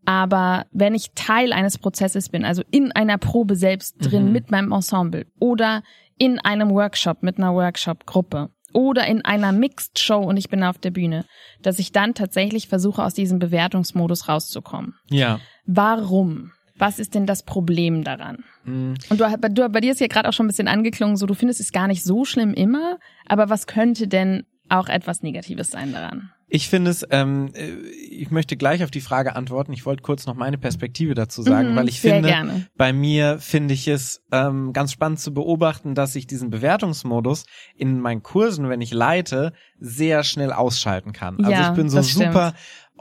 aber 0.06 0.66
wenn 0.72 0.94
ich 0.96 1.12
Teil 1.16 1.54
eines 1.54 1.78
Prozesses 1.78 2.30
bin, 2.30 2.44
also 2.44 2.64
in 2.72 2.92
einer 2.92 3.18
Probe 3.18 3.56
selbst 3.56 3.96
drin 4.00 4.26
Mhm. 4.28 4.32
mit 4.32 4.52
meinem 4.52 4.72
Ensemble 4.72 5.26
oder 5.40 5.84
in 6.18 6.38
einem 6.40 6.72
Workshop 6.72 7.24
mit 7.24 7.38
einer 7.38 7.54
Workshop-Gruppe 7.54 8.50
oder 8.74 9.06
in 9.08 9.24
einer 9.26 9.52
Mixed 9.52 10.00
Show 10.00 10.20
und 10.20 10.38
ich 10.38 10.50
bin 10.50 10.64
auf 10.64 10.78
der 10.78 10.92
Bühne, 10.92 11.26
dass 11.62 11.80
ich 11.80 11.92
dann 11.92 12.14
tatsächlich 12.14 12.68
versuche, 12.68 13.04
aus 13.04 13.14
diesem 13.14 13.40
Bewertungsmodus 13.40 14.28
rauszukommen. 14.28 14.96
Ja. 15.10 15.40
Warum? 15.66 16.52
Was 16.82 16.98
ist 17.00 17.14
denn 17.14 17.26
das 17.28 17.44
Problem 17.44 18.04
daran? 18.04 18.44
Mm. 18.66 18.94
Und 19.10 19.20
du, 19.20 19.38
bei- 19.38 19.50
du, 19.50 19.70
bei 19.70 19.82
dir 19.82 19.92
ist 19.92 20.02
ja 20.02 20.08
gerade 20.08 20.28
auch 20.28 20.34
schon 20.34 20.48
ein 20.48 20.50
bisschen 20.50 20.68
angeklungen, 20.68 21.16
so 21.16 21.26
du 21.28 21.36
findest 21.36 21.60
es 21.60 21.72
gar 21.72 21.88
nicht 21.88 22.04
so 22.04 22.26
schlimm 22.26 22.54
immer, 22.54 22.98
aber 23.28 23.50
was 23.50 23.68
könnte 23.68 24.08
denn 24.08 24.44
auch 24.68 24.90
etwas 24.90 25.22
Negatives 25.22 25.70
sein 25.70 25.94
daran? 25.94 26.32
Ich 26.54 26.68
finde 26.68 26.92
es, 26.92 27.06
ähm, 27.12 27.52
äh, 27.54 27.70
ich 28.10 28.30
möchte 28.32 28.58
gleich 28.58 28.84
auf 28.84 28.92
die 28.92 29.00
Frage 29.00 29.36
antworten. 29.38 29.72
Ich 29.72 29.86
wollte 29.86 30.02
kurz 30.02 30.26
noch 30.26 30.36
meine 30.36 30.58
Perspektive 30.58 31.14
dazu 31.14 31.44
sagen, 31.44 31.72
Mhm, 31.72 31.76
weil 31.78 31.88
ich 31.88 32.02
finde, 32.02 32.28
gerne. 32.28 32.68
bei 32.76 32.92
mir 32.92 33.40
finde 33.40 33.74
ich 33.74 33.88
es 33.88 34.22
ähm, 34.34 34.74
ganz 34.74 34.92
spannend 34.92 35.20
zu 35.22 35.34
beobachten, 35.34 35.96
dass 35.96 36.14
ich 36.16 36.28
diesen 36.28 36.50
Bewertungsmodus 36.50 37.46
in 37.78 38.00
meinen 38.02 38.22
Kursen, 38.24 38.68
wenn 38.70 38.82
ich 38.82 38.92
leite, 38.94 39.54
sehr 39.80 40.24
schnell 40.24 40.52
ausschalten 40.52 41.14
kann. 41.14 41.38
Also 41.40 41.52
Ja, 41.52 41.70
ich 41.70 41.76
bin 41.76 41.90
so 41.90 41.98
das 41.98 42.10
stimmt. 42.10 42.34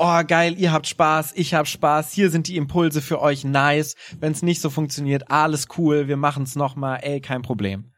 Oh 0.00 0.22
geil, 0.26 0.54
ihr 0.58 0.72
habt 0.72 0.86
Spaß, 0.86 1.34
ich 1.36 1.54
hab 1.54 1.68
Spaß, 1.68 2.12
hier 2.12 2.30
sind 2.30 2.48
die 2.48 2.56
Impulse 2.56 3.02
für 3.02 3.20
euch, 3.20 3.44
nice. 3.44 3.94
Wenn 4.18 4.32
es 4.32 4.42
nicht 4.42 4.60
so 4.60 4.70
funktioniert, 4.70 5.30
alles 5.30 5.68
cool, 5.76 6.08
wir 6.08 6.16
machen 6.16 6.44
es 6.44 6.56
nochmal, 6.56 7.00
ey, 7.02 7.20
kein 7.20 7.42
Problem. 7.42 7.92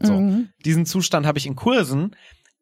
So. 0.00 0.12
Mhm. 0.12 0.50
Diesen 0.64 0.84
Zustand 0.84 1.26
habe 1.26 1.38
ich 1.38 1.46
in 1.46 1.56
Kursen. 1.56 2.14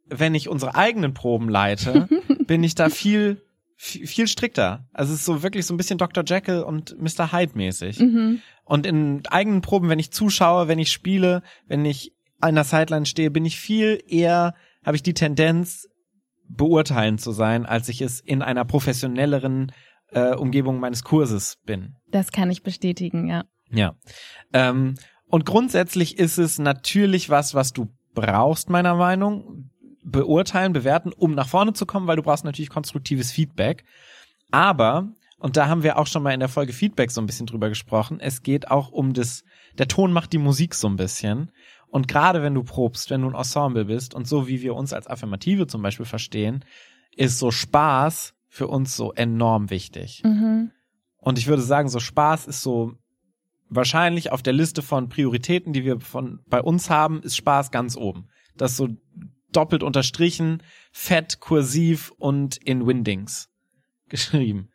Wenn 0.06 0.34
ich 0.34 0.48
unsere 0.48 0.76
eigenen 0.76 1.12
Proben 1.12 1.48
leite, 1.48 2.08
bin 2.46 2.62
ich 2.62 2.76
da 2.76 2.88
viel, 2.88 3.42
viel, 3.74 4.06
viel 4.06 4.28
strikter. 4.28 4.88
Also 4.92 5.12
es 5.12 5.20
ist 5.20 5.26
so 5.26 5.42
wirklich 5.42 5.66
so 5.66 5.74
ein 5.74 5.76
bisschen 5.76 5.98
Dr. 5.98 6.22
Jekyll 6.24 6.62
und 6.62 6.96
Mr. 7.00 7.32
Hyde 7.32 7.56
mäßig. 7.56 7.98
Mhm. 7.98 8.40
Und 8.64 8.86
in 8.86 9.22
eigenen 9.26 9.60
Proben, 9.60 9.88
wenn 9.88 9.98
ich 9.98 10.12
zuschaue, 10.12 10.68
wenn 10.68 10.78
ich 10.78 10.92
spiele, 10.92 11.42
wenn 11.66 11.84
ich 11.84 12.12
an 12.40 12.54
der 12.54 12.64
Sideline 12.64 13.06
stehe, 13.06 13.30
bin 13.30 13.44
ich 13.44 13.58
viel 13.58 14.02
eher, 14.06 14.54
habe 14.84 14.96
ich 14.96 15.02
die 15.02 15.14
Tendenz, 15.14 15.88
beurteilend 16.48 17.20
zu 17.20 17.32
sein, 17.32 17.66
als 17.66 17.88
ich 17.88 18.00
es 18.00 18.20
in 18.20 18.42
einer 18.42 18.64
professionelleren 18.64 19.72
äh, 20.10 20.34
Umgebung 20.34 20.80
meines 20.80 21.04
Kurses 21.04 21.58
bin. 21.64 21.96
Das 22.10 22.32
kann 22.32 22.50
ich 22.50 22.62
bestätigen, 22.62 23.28
ja. 23.28 23.44
Ja. 23.70 23.96
Ähm, 24.52 24.94
und 25.26 25.44
grundsätzlich 25.44 26.18
ist 26.18 26.38
es 26.38 26.58
natürlich 26.58 27.30
was, 27.30 27.54
was 27.54 27.72
du 27.72 27.88
brauchst, 28.14 28.70
meiner 28.70 28.94
Meinung. 28.94 29.70
Beurteilen, 30.06 30.74
bewerten, 30.74 31.12
um 31.12 31.34
nach 31.34 31.48
vorne 31.48 31.72
zu 31.72 31.86
kommen, 31.86 32.06
weil 32.06 32.16
du 32.16 32.22
brauchst 32.22 32.44
natürlich 32.44 32.68
konstruktives 32.68 33.32
Feedback. 33.32 33.84
Aber, 34.50 35.08
und 35.38 35.56
da 35.56 35.66
haben 35.66 35.82
wir 35.82 35.98
auch 35.98 36.06
schon 36.06 36.22
mal 36.22 36.34
in 36.34 36.40
der 36.40 36.50
Folge 36.50 36.74
Feedback 36.74 37.10
so 37.10 37.22
ein 37.22 37.26
bisschen 37.26 37.46
drüber 37.46 37.70
gesprochen, 37.70 38.20
es 38.20 38.42
geht 38.42 38.70
auch 38.70 38.90
um 38.90 39.14
das, 39.14 39.44
der 39.78 39.88
Ton 39.88 40.12
macht 40.12 40.34
die 40.34 40.38
Musik 40.38 40.74
so 40.74 40.88
ein 40.88 40.96
bisschen. 40.96 41.50
Und 41.88 42.08
gerade 42.08 42.42
wenn 42.42 42.54
du 42.54 42.62
probst, 42.62 43.10
wenn 43.10 43.22
du 43.22 43.28
ein 43.28 43.34
Ensemble 43.34 43.84
bist 43.84 44.14
und 44.14 44.26
so 44.26 44.48
wie 44.48 44.62
wir 44.62 44.74
uns 44.74 44.92
als 44.92 45.06
Affirmative 45.06 45.66
zum 45.66 45.82
Beispiel 45.82 46.06
verstehen, 46.06 46.64
ist 47.16 47.38
so 47.38 47.50
Spaß 47.50 48.34
für 48.48 48.68
uns 48.68 48.96
so 48.96 49.12
enorm 49.12 49.70
wichtig. 49.70 50.22
Mhm. 50.24 50.70
Und 51.18 51.38
ich 51.38 51.46
würde 51.46 51.62
sagen, 51.62 51.88
so 51.88 52.00
Spaß 52.00 52.46
ist 52.46 52.62
so 52.62 52.94
wahrscheinlich 53.68 54.30
auf 54.30 54.42
der 54.42 54.52
Liste 54.52 54.82
von 54.82 55.08
Prioritäten, 55.08 55.72
die 55.72 55.84
wir 55.84 56.00
von 56.00 56.40
bei 56.46 56.60
uns 56.60 56.90
haben, 56.90 57.22
ist 57.22 57.36
Spaß 57.36 57.70
ganz 57.70 57.96
oben. 57.96 58.28
Das 58.56 58.72
ist 58.72 58.76
so 58.76 58.88
doppelt 59.52 59.82
unterstrichen, 59.82 60.62
fett, 60.92 61.40
kursiv 61.40 62.12
und 62.18 62.56
in 62.56 62.86
Windings 62.86 63.48
geschrieben. 64.08 64.68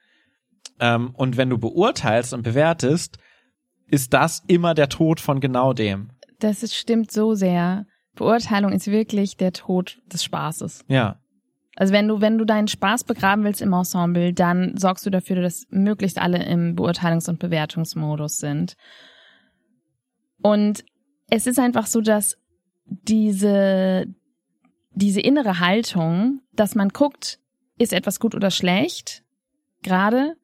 Ähm, 0.80 1.12
und 1.14 1.38
wenn 1.38 1.50
du 1.50 1.58
beurteilst 1.58 2.34
und 2.34 2.44
bewertest, 2.44 3.18
ist 3.88 4.14
das 4.14 4.44
immer 4.48 4.74
der 4.74 4.90
Tod 4.90 5.20
von 5.20 5.40
genau 5.40 5.74
dem. 5.74 6.12
Das 6.40 6.64
ist, 6.64 6.76
stimmt 6.76 7.12
so 7.12 7.36
sehr. 7.36 7.86
Beurteilung 8.16 8.72
ist 8.72 8.88
wirklich 8.88 9.38
der 9.38 9.54
Tod 9.54 10.02
des 10.08 10.24
Spaßes. 10.24 10.86
Ja. 10.88 11.20
Also 11.76 11.94
wenn 11.94 12.08
du, 12.08 12.20
wenn 12.20 12.38
du 12.38 12.46
deinen 12.46 12.68
Spaß 12.68 13.06
begraben 13.06 13.46
willst 13.46 13.62
im 13.62 13.72
Ensemble, 13.72 14.34
dann 14.34 14.76
sorgst 14.76 15.06
du 15.06 15.10
dafür, 15.10 15.42
dass 15.42 15.66
möglichst 15.70 16.20
alle 16.20 16.44
im 16.44 16.76
Beurteilungs- 16.76 17.30
und 17.30 17.40
Bewertungsmodus 17.40 18.38
sind. 18.38 18.76
Und 20.42 20.84
es 21.30 21.48
ist 21.48 21.60
einfach 21.60 21.88
so, 21.88 22.02
dass 22.02 22.38
diese, 22.86 24.08
diese 24.92 25.22
innere 25.22 25.60
Haltung, 25.60 26.42
dass 26.54 26.76
man 26.76 26.90
guckt, 26.90 27.40
ist 27.78 27.94
etwas 27.94 28.20
gut 28.20 28.36
oder 28.36 28.52
schlecht, 28.52 29.24
gerade 29.82 30.36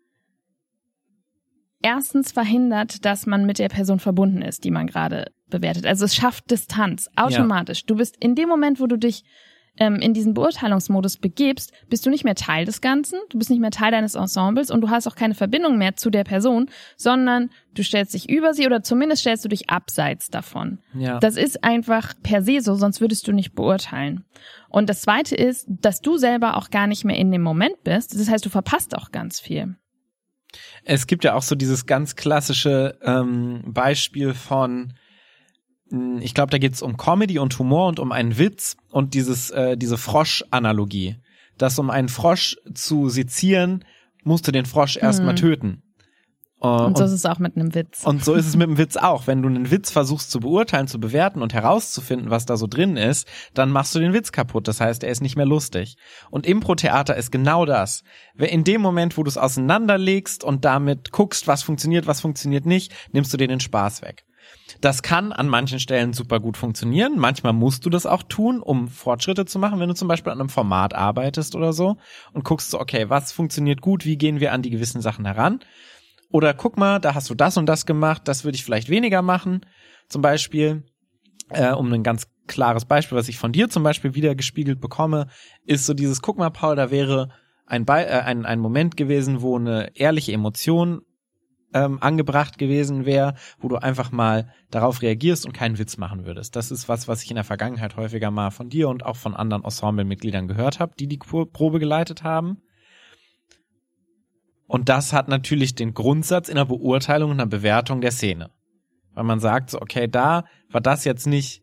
erstens 1.81 2.31
verhindert, 2.31 3.03
dass 3.03 3.25
man 3.25 3.45
mit 3.45 3.59
der 3.59 3.69
Person 3.69 3.99
verbunden 3.99 4.41
ist, 4.41 4.63
die 4.63 4.71
man 4.71 4.87
gerade 4.87 5.31
bewertet. 5.49 5.85
Also 5.85 6.05
es 6.05 6.15
schafft 6.15 6.49
Distanz 6.51 7.09
automatisch. 7.15 7.85
Du 7.85 7.95
bist 7.95 8.15
in 8.19 8.35
dem 8.35 8.49
Moment, 8.49 8.79
wo 8.79 8.87
du 8.87 8.97
dich 8.97 9.23
ähm, 9.77 9.95
in 9.95 10.13
diesen 10.13 10.33
Beurteilungsmodus 10.33 11.17
begibst, 11.17 11.71
bist 11.89 12.05
du 12.05 12.09
nicht 12.09 12.23
mehr 12.23 12.35
Teil 12.35 12.65
des 12.65 12.81
Ganzen, 12.81 13.19
du 13.29 13.37
bist 13.37 13.49
nicht 13.49 13.59
mehr 13.59 13.71
Teil 13.71 13.91
deines 13.91 14.15
Ensembles 14.15 14.71
und 14.71 14.81
du 14.81 14.89
hast 14.89 15.07
auch 15.07 15.15
keine 15.15 15.35
Verbindung 15.35 15.77
mehr 15.77 15.95
zu 15.95 16.09
der 16.09 16.23
Person, 16.23 16.69
sondern 16.95 17.49
du 17.73 17.83
stellst 17.83 18.13
dich 18.13 18.29
über 18.29 18.53
sie 18.53 18.65
oder 18.65 18.83
zumindest 18.83 19.21
stellst 19.21 19.43
du 19.43 19.49
dich 19.49 19.69
abseits 19.69 20.29
davon. 20.29 20.79
Ja. 20.93 21.19
Das 21.19 21.35
ist 21.35 21.63
einfach 21.63 22.13
per 22.23 22.41
se 22.41 22.61
so, 22.61 22.75
sonst 22.75 23.01
würdest 23.01 23.27
du 23.27 23.33
nicht 23.33 23.53
beurteilen. 23.53 24.23
Und 24.69 24.89
das 24.89 25.01
Zweite 25.01 25.35
ist, 25.35 25.65
dass 25.67 26.01
du 26.01 26.17
selber 26.17 26.57
auch 26.57 26.69
gar 26.69 26.87
nicht 26.87 27.05
mehr 27.05 27.17
in 27.17 27.31
dem 27.31 27.41
Moment 27.41 27.83
bist. 27.83 28.17
Das 28.17 28.29
heißt, 28.29 28.45
du 28.45 28.49
verpasst 28.49 28.95
auch 28.95 29.11
ganz 29.11 29.39
viel. 29.39 29.75
Es 30.85 31.07
gibt 31.07 31.25
ja 31.25 31.33
auch 31.33 31.41
so 31.41 31.55
dieses 31.55 31.85
ganz 31.85 32.15
klassische 32.15 32.97
ähm, 33.01 33.61
Beispiel 33.65 34.33
von, 34.33 34.93
ich 36.20 36.34
glaube, 36.34 36.50
da 36.51 36.58
geht's 36.58 36.82
um 36.82 36.98
Comedy 36.98 37.38
und 37.39 37.58
Humor 37.60 37.88
und 37.88 38.00
um 38.00 38.12
einen 38.12 38.38
Witz 38.38 38.75
und 38.89 39.13
dieses 39.13 39.51
äh, 39.51 39.77
diese 39.77 39.98
Frosch-Analogie, 39.98 41.18
dass 41.58 41.77
um 41.80 41.89
einen 41.89 42.10
Frosch 42.10 42.58
zu 42.74 43.10
sezieren, 43.10 43.86
musst 44.24 44.48
du 44.48 44.51
den 44.51 44.65
Frosch 44.65 44.98
erstmal 44.98 45.34
Mhm. 45.34 45.38
töten. 45.38 45.82
Äh, 46.62 46.68
Und 46.68 46.98
so 46.98 47.04
ist 47.04 47.12
es 47.12 47.25
auch 47.25 47.38
mit 47.38 47.56
einem 47.56 47.75
Witz. 47.75 48.04
und 48.06 48.25
so 48.25 48.34
ist 48.34 48.48
es 48.48 48.56
mit 48.56 48.68
dem 48.68 48.77
Witz 48.80 48.98
auch. 48.98 49.27
Wenn 49.27 49.42
du 49.44 49.48
einen 49.50 49.70
Witz 49.70 49.92
versuchst 49.92 50.32
zu 50.32 50.39
beurteilen, 50.39 50.88
zu 50.88 51.00
bewerten 51.00 51.42
und 51.44 51.54
herauszufinden, 51.54 52.30
was 52.32 52.46
da 52.46 52.58
so 52.58 52.65
drin 52.65 52.98
ist, 52.98 53.27
dann 53.54 53.70
machst 53.70 53.94
du 53.94 54.00
den 54.00 54.13
Witz 54.13 54.32
kaputt. 54.32 54.68
Das 54.68 54.82
heißt, 54.82 55.04
er 55.04 55.12
ist 55.12 55.22
nicht 55.22 55.36
mehr 55.36 55.46
lustig. 55.46 55.98
Und 56.32 56.48
Impro-Theater 56.48 57.15
ist 57.15 57.32
genau 57.32 57.65
das. 57.65 58.04
In 58.38 58.63
dem 58.63 58.82
Moment, 58.82 59.18
wo 59.18 59.24
du 59.24 59.30
es 59.30 59.38
auseinanderlegst 59.38 60.44
und 60.44 60.65
damit 60.65 61.12
guckst, 61.12 61.48
was 61.48 61.62
funktioniert, 61.62 62.08
was 62.08 62.22
funktioniert 62.22 62.65
nicht, 62.65 62.92
nimmst 63.12 63.32
du 63.32 63.38
dir 63.38 63.48
den 63.48 63.60
Spaß 63.60 64.01
weg. 64.01 64.25
Das 64.81 65.03
kann 65.03 65.31
an 65.31 65.48
manchen 65.48 65.79
Stellen 65.79 66.13
super 66.13 66.39
gut 66.39 66.57
funktionieren. 66.57 67.17
Manchmal 67.17 67.53
musst 67.53 67.86
du 67.86 67.89
das 67.89 68.05
auch 68.05 68.24
tun, 68.24 68.62
um 68.62 68.88
Fortschritte 68.88 69.45
zu 69.45 69.60
machen, 69.60 69.79
wenn 69.79 69.89
du 69.89 69.95
zum 69.95 70.07
Beispiel 70.07 70.31
an 70.31 70.39
einem 70.39 70.50
Format 70.50 70.93
arbeitest 70.93 71.55
oder 71.55 71.72
so 71.72 71.98
und 72.34 72.43
guckst 72.43 72.72
so, 72.72 72.79
okay, 72.79 73.10
was 73.10 73.31
funktioniert 73.31 73.81
gut, 73.81 74.05
wie 74.05 74.17
gehen 74.17 74.39
wir 74.39 74.53
an 74.53 74.62
die 74.62 74.72
gewissen 74.72 75.01
Sachen 75.01 75.25
heran. 75.25 75.60
Oder 76.31 76.53
guck 76.53 76.77
mal, 76.77 77.00
da 77.00 77.13
hast 77.13 77.29
du 77.29 77.36
das 77.36 77.57
und 77.57 77.67
das 77.67 77.86
gemacht, 77.86 78.24
das 78.25 78.43
würde 78.43 78.55
ich 78.55 78.65
vielleicht 78.65 78.89
weniger 78.89 79.22
machen. 79.22 79.62
Zum 80.10 80.22
Beispiel, 80.22 80.84
äh, 81.50 81.72
um 81.72 81.91
ein 81.93 82.03
ganz 82.03 82.27
klares 82.48 82.86
Beispiel, 82.86 83.17
was 83.17 83.29
ich 83.29 83.38
von 83.38 83.51
dir 83.51 83.69
zum 83.69 83.84
Beispiel 83.84 84.15
wieder 84.15 84.36
gespiegelt 84.36 84.81
bekomme, 84.81 85.27
ist 85.65 85.86
so 85.86 85.93
dieses, 85.93 86.22
guck 86.22 86.38
mal, 86.38 86.50
Paul, 86.50 86.75
da 86.75 86.91
wäre 86.91 87.29
ein, 87.65 87.86
Be 87.86 88.05
äh, 88.05 88.22
ein, 88.22 88.45
ein 88.45 88.60
Moment 88.60 88.98
gewesen, 88.98 89.41
wo 89.41 89.57
eine 89.57 89.95
ehrliche 89.95 90.34
Emotion 90.34 91.01
ähm, 91.75 92.01
angebracht 92.01 92.58
gewesen 92.58 93.05
wäre, 93.05 93.36
wo 93.60 93.67
du 93.67 93.75
einfach 93.75 94.12
mal 94.12 94.50
darauf 94.72 95.01
reagierst 95.01 95.46
und 95.46 95.51
keinen 95.51 95.77
Witz 95.77 95.98
machen 95.98 96.25
würdest. 96.25 96.55
Das 96.55 96.72
ist 96.72 96.88
was, 96.88 97.08
was 97.10 97.22
ich 97.22 97.29
in 97.29 97.36
der 97.36 97.44
Vergangenheit 97.44 97.98
häufiger 97.98 98.32
mal 98.32 98.50
von 98.50 98.70
dir 98.70 98.88
und 98.88 99.05
auch 99.05 99.17
von 99.17 99.36
anderen 99.36 99.65
Ensemblemitgliedern 99.65 100.48
gehört 100.48 100.79
habe, 100.79 100.94
die 100.98 101.08
die 101.08 101.17
Pro- 101.17 101.46
Probe 101.46 101.79
geleitet 101.79 102.24
haben. 102.24 102.62
Und 104.67 104.89
das 104.89 105.13
hat 105.13 105.27
natürlich 105.27 105.75
den 105.75 105.94
Grundsatz 105.94 106.50
in 106.50 106.55
der 106.55 106.65
Beurteilung 106.65 107.32
und 107.32 107.38
der 107.38 107.46
Bewertung 107.46 108.00
der 108.01 108.12
Szene. 108.12 108.50
Weil 109.13 109.25
man 109.25 109.39
sagt 109.39 109.70
so, 109.70 109.82
okay, 109.82 110.08
da 110.08 110.46
war 110.72 110.82
das 110.82 111.03
jetzt 111.03 111.27
nicht 111.27 111.62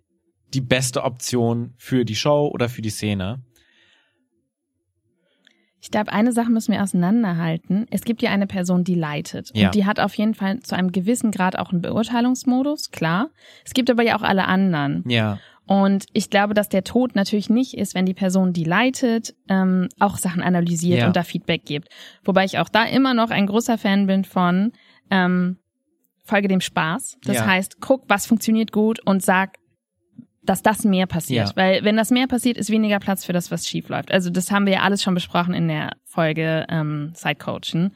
die 0.55 0.61
beste 0.61 1.03
Option 1.05 1.75
für 1.79 2.05
die 2.05 2.15
Show 2.15 2.51
oder 2.53 2.69
für 2.69 2.83
die 2.83 2.91
Szene. 2.91 3.43
Ich 5.85 5.91
glaube, 5.91 6.13
eine 6.13 6.31
Sache 6.33 6.51
müssen 6.51 6.73
wir 6.73 6.81
auseinanderhalten. 6.83 7.87
Es 7.91 8.03
gibt 8.03 8.23
ja 8.23 8.31
eine 8.31 8.47
Person, 8.47 8.85
die 8.85 8.95
leitet. 8.95 9.51
Ja. 9.53 9.67
Und 9.67 9.75
die 9.75 9.85
hat 9.85 9.99
auf 9.99 10.15
jeden 10.15 10.35
Fall 10.35 10.61
zu 10.61 10.77
einem 10.77 10.93
gewissen 10.93 11.33
Grad 11.33 11.59
auch 11.59 11.73
einen 11.73 11.83
Beurteilungsmodus, 11.83 12.93
klar. 12.93 13.31
Es 13.65 13.75
gibt 13.75 13.91
aber 13.91 14.05
ja 14.05 14.17
auch 14.17 14.23
alle 14.23 14.47
anderen. 14.47 15.03
Ja. 15.09 15.39
Und 15.67 16.07
ich 16.13 16.31
glaube, 16.31 16.55
dass 16.55 16.69
der 16.69 16.85
Tod 16.85 17.17
natürlich 17.17 17.51
nicht 17.51 17.75
ist, 17.77 17.95
wenn 17.97 18.07
die 18.07 18.15
Person, 18.15 18.53
die 18.53 18.63
leitet, 18.65 19.35
ähm, 19.49 19.89
auch 19.99 20.19
Sachen 20.19 20.43
analysiert 20.43 21.01
Ja. 21.01 21.07
und 21.09 21.17
da 21.17 21.25
Feedback 21.25 21.65
gibt. 21.65 21.89
Wobei 22.25 22.45
ich 22.45 22.59
auch 22.59 22.69
da 22.69 22.85
immer 22.85 23.13
noch 23.15 23.31
ein 23.31 23.47
großer 23.47 23.77
Fan 23.77 24.07
bin 24.07 24.25
von 24.25 24.73
ähm, 25.11 25.59
Folge 26.25 26.47
dem 26.47 26.61
Spaß. 26.61 27.19
Das 27.25 27.37
Ja. 27.39 27.47
heißt, 27.47 27.81
guck, 27.81 28.05
was 28.09 28.27
funktioniert 28.27 28.71
gut 28.71 29.01
und 29.05 29.23
sag, 29.23 29.57
dass 30.45 30.63
das 30.63 30.85
mehr 30.85 31.07
passiert. 31.07 31.49
Ja. 31.51 31.57
Weil 31.57 31.85
wenn 31.85 31.97
das 31.97 32.11
mehr 32.11 32.27
passiert, 32.27 32.57
ist 32.57 32.71
weniger 32.71 32.99
Platz 32.99 33.25
für 33.25 33.33
das, 33.33 33.51
was 33.51 33.67
schief 33.67 33.89
läuft. 33.89 34.11
Also 34.11 34.31
das 34.31 34.51
haben 34.51 34.67
wir 34.67 34.75
ja 34.75 34.81
alles 34.81 35.03
schon 35.03 35.15
besprochen 35.15 35.55
in 35.55 35.69
der 35.69 35.93
Folge 36.05 36.67
ähm, 36.69 37.13
Sidecoachen. 37.15 37.95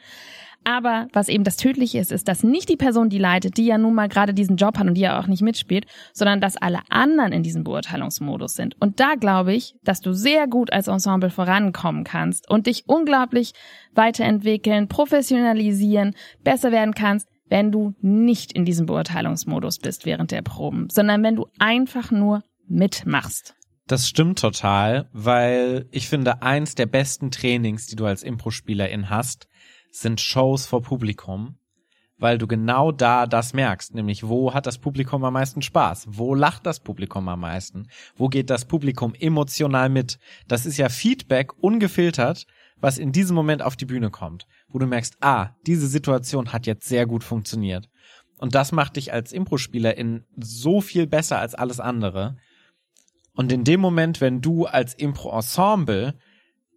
Aber 0.68 1.06
was 1.12 1.28
eben 1.28 1.44
das 1.44 1.56
Tödliche 1.56 2.00
ist, 2.00 2.10
ist, 2.10 2.26
dass 2.26 2.42
nicht 2.42 2.68
die 2.68 2.76
Person, 2.76 3.08
die 3.08 3.18
leitet, 3.18 3.56
die 3.56 3.66
ja 3.66 3.78
nun 3.78 3.94
mal 3.94 4.08
gerade 4.08 4.34
diesen 4.34 4.56
Job 4.56 4.78
hat 4.78 4.88
und 4.88 4.94
die 4.94 5.02
ja 5.02 5.20
auch 5.20 5.28
nicht 5.28 5.40
mitspielt, 5.42 5.86
sondern 6.12 6.40
dass 6.40 6.56
alle 6.56 6.80
anderen 6.88 7.30
in 7.30 7.44
diesem 7.44 7.62
Beurteilungsmodus 7.62 8.54
sind. 8.54 8.74
Und 8.80 8.98
da 8.98 9.14
glaube 9.14 9.54
ich, 9.54 9.76
dass 9.84 10.00
du 10.00 10.12
sehr 10.12 10.48
gut 10.48 10.72
als 10.72 10.88
Ensemble 10.88 11.30
vorankommen 11.30 12.02
kannst 12.02 12.50
und 12.50 12.66
dich 12.66 12.82
unglaublich 12.88 13.52
weiterentwickeln, 13.94 14.88
professionalisieren, 14.88 16.16
besser 16.42 16.72
werden 16.72 16.94
kannst, 16.94 17.28
wenn 17.48 17.72
du 17.72 17.94
nicht 18.00 18.52
in 18.52 18.64
diesem 18.64 18.86
Beurteilungsmodus 18.86 19.78
bist 19.78 20.06
während 20.06 20.30
der 20.30 20.42
Proben, 20.42 20.88
sondern 20.90 21.22
wenn 21.22 21.36
du 21.36 21.46
einfach 21.58 22.10
nur 22.10 22.42
mitmachst. 22.68 23.54
Das 23.86 24.08
stimmt 24.08 24.40
total, 24.40 25.08
weil 25.12 25.86
ich 25.92 26.08
finde, 26.08 26.42
eins 26.42 26.74
der 26.74 26.86
besten 26.86 27.30
Trainings, 27.30 27.86
die 27.86 27.94
du 27.94 28.04
als 28.04 28.24
Impro-Spielerin 28.24 29.10
hast, 29.10 29.46
sind 29.92 30.20
Shows 30.20 30.66
vor 30.66 30.82
Publikum, 30.82 31.58
weil 32.18 32.38
du 32.38 32.48
genau 32.48 32.90
da 32.90 33.26
das 33.26 33.52
merkst, 33.52 33.94
nämlich 33.94 34.26
wo 34.26 34.52
hat 34.52 34.66
das 34.66 34.78
Publikum 34.78 35.24
am 35.24 35.34
meisten 35.34 35.62
Spaß, 35.62 36.06
wo 36.10 36.34
lacht 36.34 36.66
das 36.66 36.80
Publikum 36.80 37.28
am 37.28 37.40
meisten, 37.40 37.88
wo 38.16 38.28
geht 38.28 38.50
das 38.50 38.64
Publikum 38.64 39.14
emotional 39.14 39.88
mit. 39.88 40.18
Das 40.48 40.66
ist 40.66 40.78
ja 40.78 40.88
Feedback 40.88 41.52
ungefiltert, 41.62 42.46
was 42.80 42.98
in 42.98 43.12
diesem 43.12 43.34
Moment 43.34 43.62
auf 43.62 43.76
die 43.76 43.86
Bühne 43.86 44.10
kommt, 44.10 44.46
wo 44.68 44.78
du 44.78 44.86
merkst, 44.86 45.16
ah, 45.20 45.50
diese 45.66 45.86
Situation 45.86 46.52
hat 46.52 46.66
jetzt 46.66 46.88
sehr 46.88 47.06
gut 47.06 47.24
funktioniert. 47.24 47.88
Und 48.38 48.54
das 48.54 48.70
macht 48.72 48.96
dich 48.96 49.12
als 49.12 49.32
Impro-Spielerin 49.32 50.24
so 50.36 50.80
viel 50.80 51.06
besser 51.06 51.38
als 51.40 51.54
alles 51.54 51.80
andere. 51.80 52.36
Und 53.34 53.50
in 53.52 53.64
dem 53.64 53.80
Moment, 53.80 54.20
wenn 54.20 54.40
du 54.40 54.66
als 54.66 54.94
Impro-Ensemble 54.94 56.18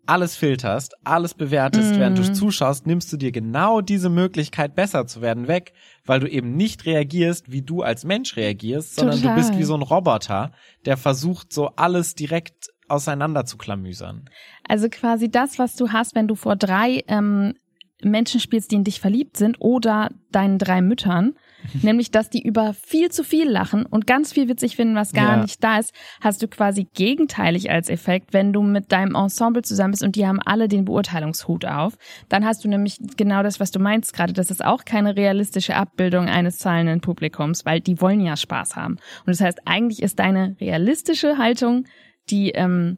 alles 0.06 0.36
filterst, 0.36 0.96
alles 1.04 1.36
bewertest, 1.36 1.94
Mhm. 1.94 2.00
während 2.00 2.18
du 2.18 2.34
zuschaust, 2.34 2.88
nimmst 2.88 3.14
du 3.14 3.18
dir 3.18 3.32
genau 3.32 3.80
diese 3.82 4.10
Möglichkeit, 4.10 4.74
besser 4.74 5.06
zu 5.06 5.22
werden, 5.22 5.48
weg, 5.48 5.74
weil 6.04 6.20
du 6.20 6.28
eben 6.28 6.56
nicht 6.56 6.86
reagierst, 6.86 7.52
wie 7.52 7.62
du 7.62 7.84
als 7.84 8.06
Mensch 8.06 8.36
reagierst, 8.36 8.96
sondern 8.96 9.18
Total. 9.22 9.36
du 9.36 9.42
bist 9.42 9.58
wie 9.60 9.64
so 9.64 9.76
ein 9.76 9.84
Roboter, 9.84 10.52
der 10.86 10.98
versucht, 10.98 11.54
so 11.54 11.68
alles 11.76 12.16
direkt 12.16 12.70
auseinander 12.90 13.46
zu 13.46 13.58
klamüsern. 13.58 14.26
Also 14.68 14.90
quasi 14.90 15.30
das, 15.30 15.60
was 15.60 15.76
du 15.76 15.92
hast, 15.92 16.16
wenn 16.16 16.28
du 16.28 16.36
vor 16.36 16.56
drei 16.56 17.04
ähm, 17.08 17.54
Menschen 18.02 18.40
spielst, 18.40 18.72
die 18.72 18.76
in 18.76 18.86
dich 18.86 19.02
verliebt 19.02 19.36
sind 19.36 19.58
oder 19.60 20.10
deinen 20.32 20.58
drei 20.58 20.82
Müttern, 20.82 21.34
nämlich 21.82 22.12
dass 22.12 22.30
die 22.30 22.42
über 22.42 22.74
viel 22.74 23.12
zu 23.12 23.26
viel 23.26 23.50
lachen 23.50 23.86
und 23.86 24.08
ganz 24.08 24.32
viel 24.32 24.48
witzig 24.48 24.78
finden, 24.78 24.96
was 24.96 25.12
gar 25.12 25.36
Ja. 25.36 25.42
nicht 25.42 25.62
da 25.62 25.80
ist, 25.80 25.94
hast 26.22 26.42
du 26.42 26.48
quasi 26.48 26.88
gegenteilig 26.94 27.70
als 27.70 27.90
Effekt, 27.90 28.32
wenn 28.32 28.54
du 28.54 28.62
mit 28.62 28.94
deinem 28.94 29.16
Ensemble 29.16 29.62
zusammen 29.64 29.92
bist 29.92 30.04
und 30.04 30.16
die 30.16 30.26
haben 30.26 30.40
alle 30.46 30.70
den 30.70 30.86
Beurteilungshut 30.86 31.66
auf, 31.66 31.98
dann 32.30 32.46
hast 32.46 32.64
du 32.64 32.70
nämlich 32.70 33.00
genau 33.18 33.44
das, 33.44 33.60
was 33.60 33.72
du 33.72 33.80
meinst 33.80 34.14
gerade, 34.14 34.32
das 34.32 34.50
ist 34.50 34.64
auch 34.64 34.86
keine 34.86 35.18
realistische 35.18 35.76
Abbildung 35.76 36.28
eines 36.30 36.58
zahlenden 36.60 37.02
Publikums, 37.02 37.66
weil 37.66 37.82
die 37.82 38.00
wollen 38.00 38.22
ja 38.22 38.38
Spaß 38.38 38.78
haben. 38.78 38.94
Und 38.94 39.28
das 39.28 39.42
heißt, 39.42 39.60
eigentlich 39.66 40.02
ist 40.02 40.20
deine 40.20 40.56
realistische 40.62 41.38
Haltung, 41.38 41.84
die 42.30 42.52
ähm, 42.52 42.98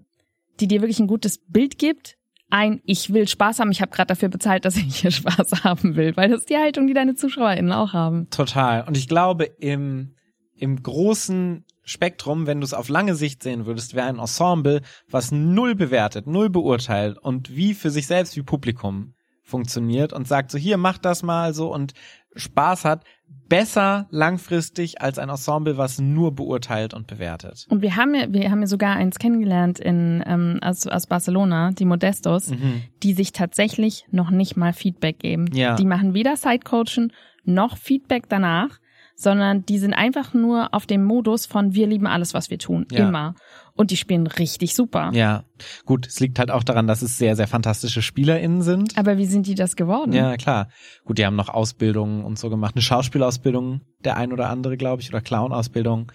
die 0.59 0.67
dir 0.67 0.81
wirklich 0.81 0.99
ein 0.99 1.07
gutes 1.07 1.39
Bild 1.47 1.77
gibt, 1.77 2.17
ein 2.49 2.81
ich 2.85 3.13
will 3.13 3.27
Spaß 3.27 3.59
haben, 3.59 3.71
ich 3.71 3.81
habe 3.81 3.91
gerade 3.91 4.07
dafür 4.07 4.29
bezahlt, 4.29 4.65
dass 4.65 4.77
ich 4.77 4.97
hier 4.97 5.11
Spaß 5.11 5.63
haben 5.63 5.95
will, 5.95 6.15
weil 6.15 6.29
das 6.29 6.41
ist 6.41 6.49
die 6.49 6.57
Haltung, 6.57 6.87
die 6.87 6.93
deine 6.93 7.15
ZuschauerInnen 7.15 7.71
auch 7.71 7.93
haben. 7.93 8.29
Total. 8.29 8.83
Und 8.87 8.97
ich 8.97 9.07
glaube, 9.07 9.45
im, 9.45 10.13
im 10.55 10.81
großen 10.81 11.65
Spektrum, 11.83 12.47
wenn 12.47 12.59
du 12.59 12.65
es 12.65 12.73
auf 12.73 12.89
lange 12.89 13.15
Sicht 13.15 13.41
sehen 13.41 13.65
würdest, 13.65 13.95
wäre 13.95 14.07
ein 14.07 14.19
Ensemble, 14.19 14.81
was 15.09 15.31
null 15.31 15.75
bewertet, 15.75 16.27
null 16.27 16.49
beurteilt 16.49 17.17
und 17.17 17.55
wie 17.55 17.73
für 17.73 17.89
sich 17.89 18.05
selbst 18.07 18.35
wie 18.37 18.43
Publikum 18.43 19.13
funktioniert 19.51 20.11
und 20.13 20.27
sagt 20.27 20.49
so, 20.49 20.57
hier, 20.57 20.77
mach 20.77 20.97
das 20.97 21.21
mal 21.21 21.53
so 21.53 21.71
und 21.71 21.93
Spaß 22.35 22.85
hat, 22.85 23.03
besser 23.47 24.07
langfristig 24.09 25.01
als 25.01 25.19
ein 25.19 25.29
Ensemble, 25.29 25.77
was 25.77 25.99
nur 25.99 26.33
beurteilt 26.33 26.93
und 26.93 27.05
bewertet. 27.07 27.67
Und 27.69 27.81
wir 27.81 27.95
haben 27.97 28.15
ja, 28.15 28.31
wir 28.31 28.49
haben 28.49 28.61
ja 28.61 28.67
sogar 28.67 28.95
eins 28.95 29.19
kennengelernt 29.19 29.79
in 29.79 30.23
ähm, 30.25 30.59
aus, 30.61 30.87
aus 30.87 31.05
Barcelona, 31.07 31.71
die 31.71 31.85
Modestos, 31.85 32.49
Mhm. 32.49 32.83
die 33.03 33.13
sich 33.13 33.33
tatsächlich 33.33 34.05
noch 34.09 34.31
nicht 34.31 34.55
mal 34.55 34.73
Feedback 34.73 35.19
geben. 35.19 35.45
Ja. 35.53 35.75
Die 35.75 35.85
machen 35.85 36.13
weder 36.13 36.35
Sidecoachen 36.37 37.11
noch 37.43 37.77
Feedback 37.77 38.29
danach, 38.29 38.79
sondern 39.21 39.65
die 39.65 39.77
sind 39.77 39.93
einfach 39.93 40.33
nur 40.33 40.73
auf 40.73 40.85
dem 40.85 41.03
Modus 41.03 41.45
von 41.45 41.73
wir 41.73 41.87
lieben 41.87 42.07
alles, 42.07 42.33
was 42.33 42.49
wir 42.49 42.57
tun, 42.57 42.87
Ja. 42.91 43.07
immer. 43.07 43.35
Und 43.73 43.91
die 43.91 43.97
spielen 43.97 44.27
richtig 44.27 44.75
super. 44.75 45.11
Ja, 45.13 45.43
gut, 45.85 46.05
es 46.07 46.19
liegt 46.19 46.39
halt 46.39 46.51
auch 46.51 46.63
daran, 46.63 46.87
dass 46.87 47.01
es 47.01 47.17
sehr, 47.17 47.35
sehr 47.35 47.47
fantastische 47.47 48.01
SpielerInnen 48.01 48.61
sind. 48.61 48.97
Aber 48.97 49.17
wie 49.17 49.25
sind 49.25 49.47
die 49.47 49.55
das 49.55 49.75
geworden? 49.75 50.11
Ja, 50.13 50.35
klar. 50.37 50.69
Gut, 51.05 51.17
die 51.17 51.25
haben 51.25 51.35
noch 51.37 51.49
Ausbildungen 51.49 52.23
und 52.25 52.37
so 52.37 52.49
gemacht. 52.49 52.75
Eine 52.75 52.81
Schauspielausbildung, 52.81 53.81
der 54.03 54.17
ein 54.17 54.33
oder 54.33 54.49
andere, 54.49 54.75
glaube 54.75 55.01
ich, 55.01 55.09
oder 55.09 55.21
Clownausbildung. 55.21 56.11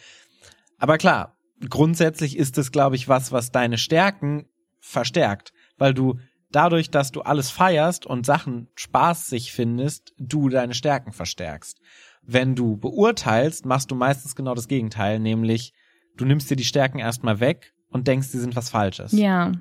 Aber 0.79 0.99
klar, 0.99 1.37
grundsätzlich 1.69 2.37
ist 2.37 2.59
es, 2.59 2.73
glaube 2.73 2.97
ich, 2.97 3.09
was, 3.09 3.33
was 3.33 3.51
deine 3.51 3.79
Stärken 3.79 4.47
verstärkt, 4.81 5.53
weil 5.79 5.95
du 5.95 6.19
dadurch, 6.53 6.91
dass 6.91 7.11
du 7.11 7.23
alles 7.23 7.51
feierst 7.51 8.07
und 8.07 8.25
Sachen 8.27 8.69
spaßig 8.75 9.53
findest, 9.53 10.13
du 10.19 10.49
deine 10.49 10.75
Stärken 10.75 11.13
verstärkst. 11.13 11.79
Wenn 12.27 12.55
du 12.55 12.77
beurteilst, 12.77 13.67
machst 13.67 13.91
du 13.91 13.95
meistens 13.95 14.35
genau 14.35 14.55
das 14.55 14.69
Gegenteil, 14.69 15.21
nämlich 15.21 15.73
du 16.17 16.25
nimmst 16.25 16.51
dir 16.51 16.57
die 16.57 16.65
Stärken 16.65 16.99
erstmal 16.99 17.41
weg 17.41 17.73
und 17.91 18.09
denkst, 18.09 18.33
die 18.33 18.39
sind 18.39 18.57
was 18.57 18.71
Falsches. 18.71 19.13
Ja, 19.13 19.53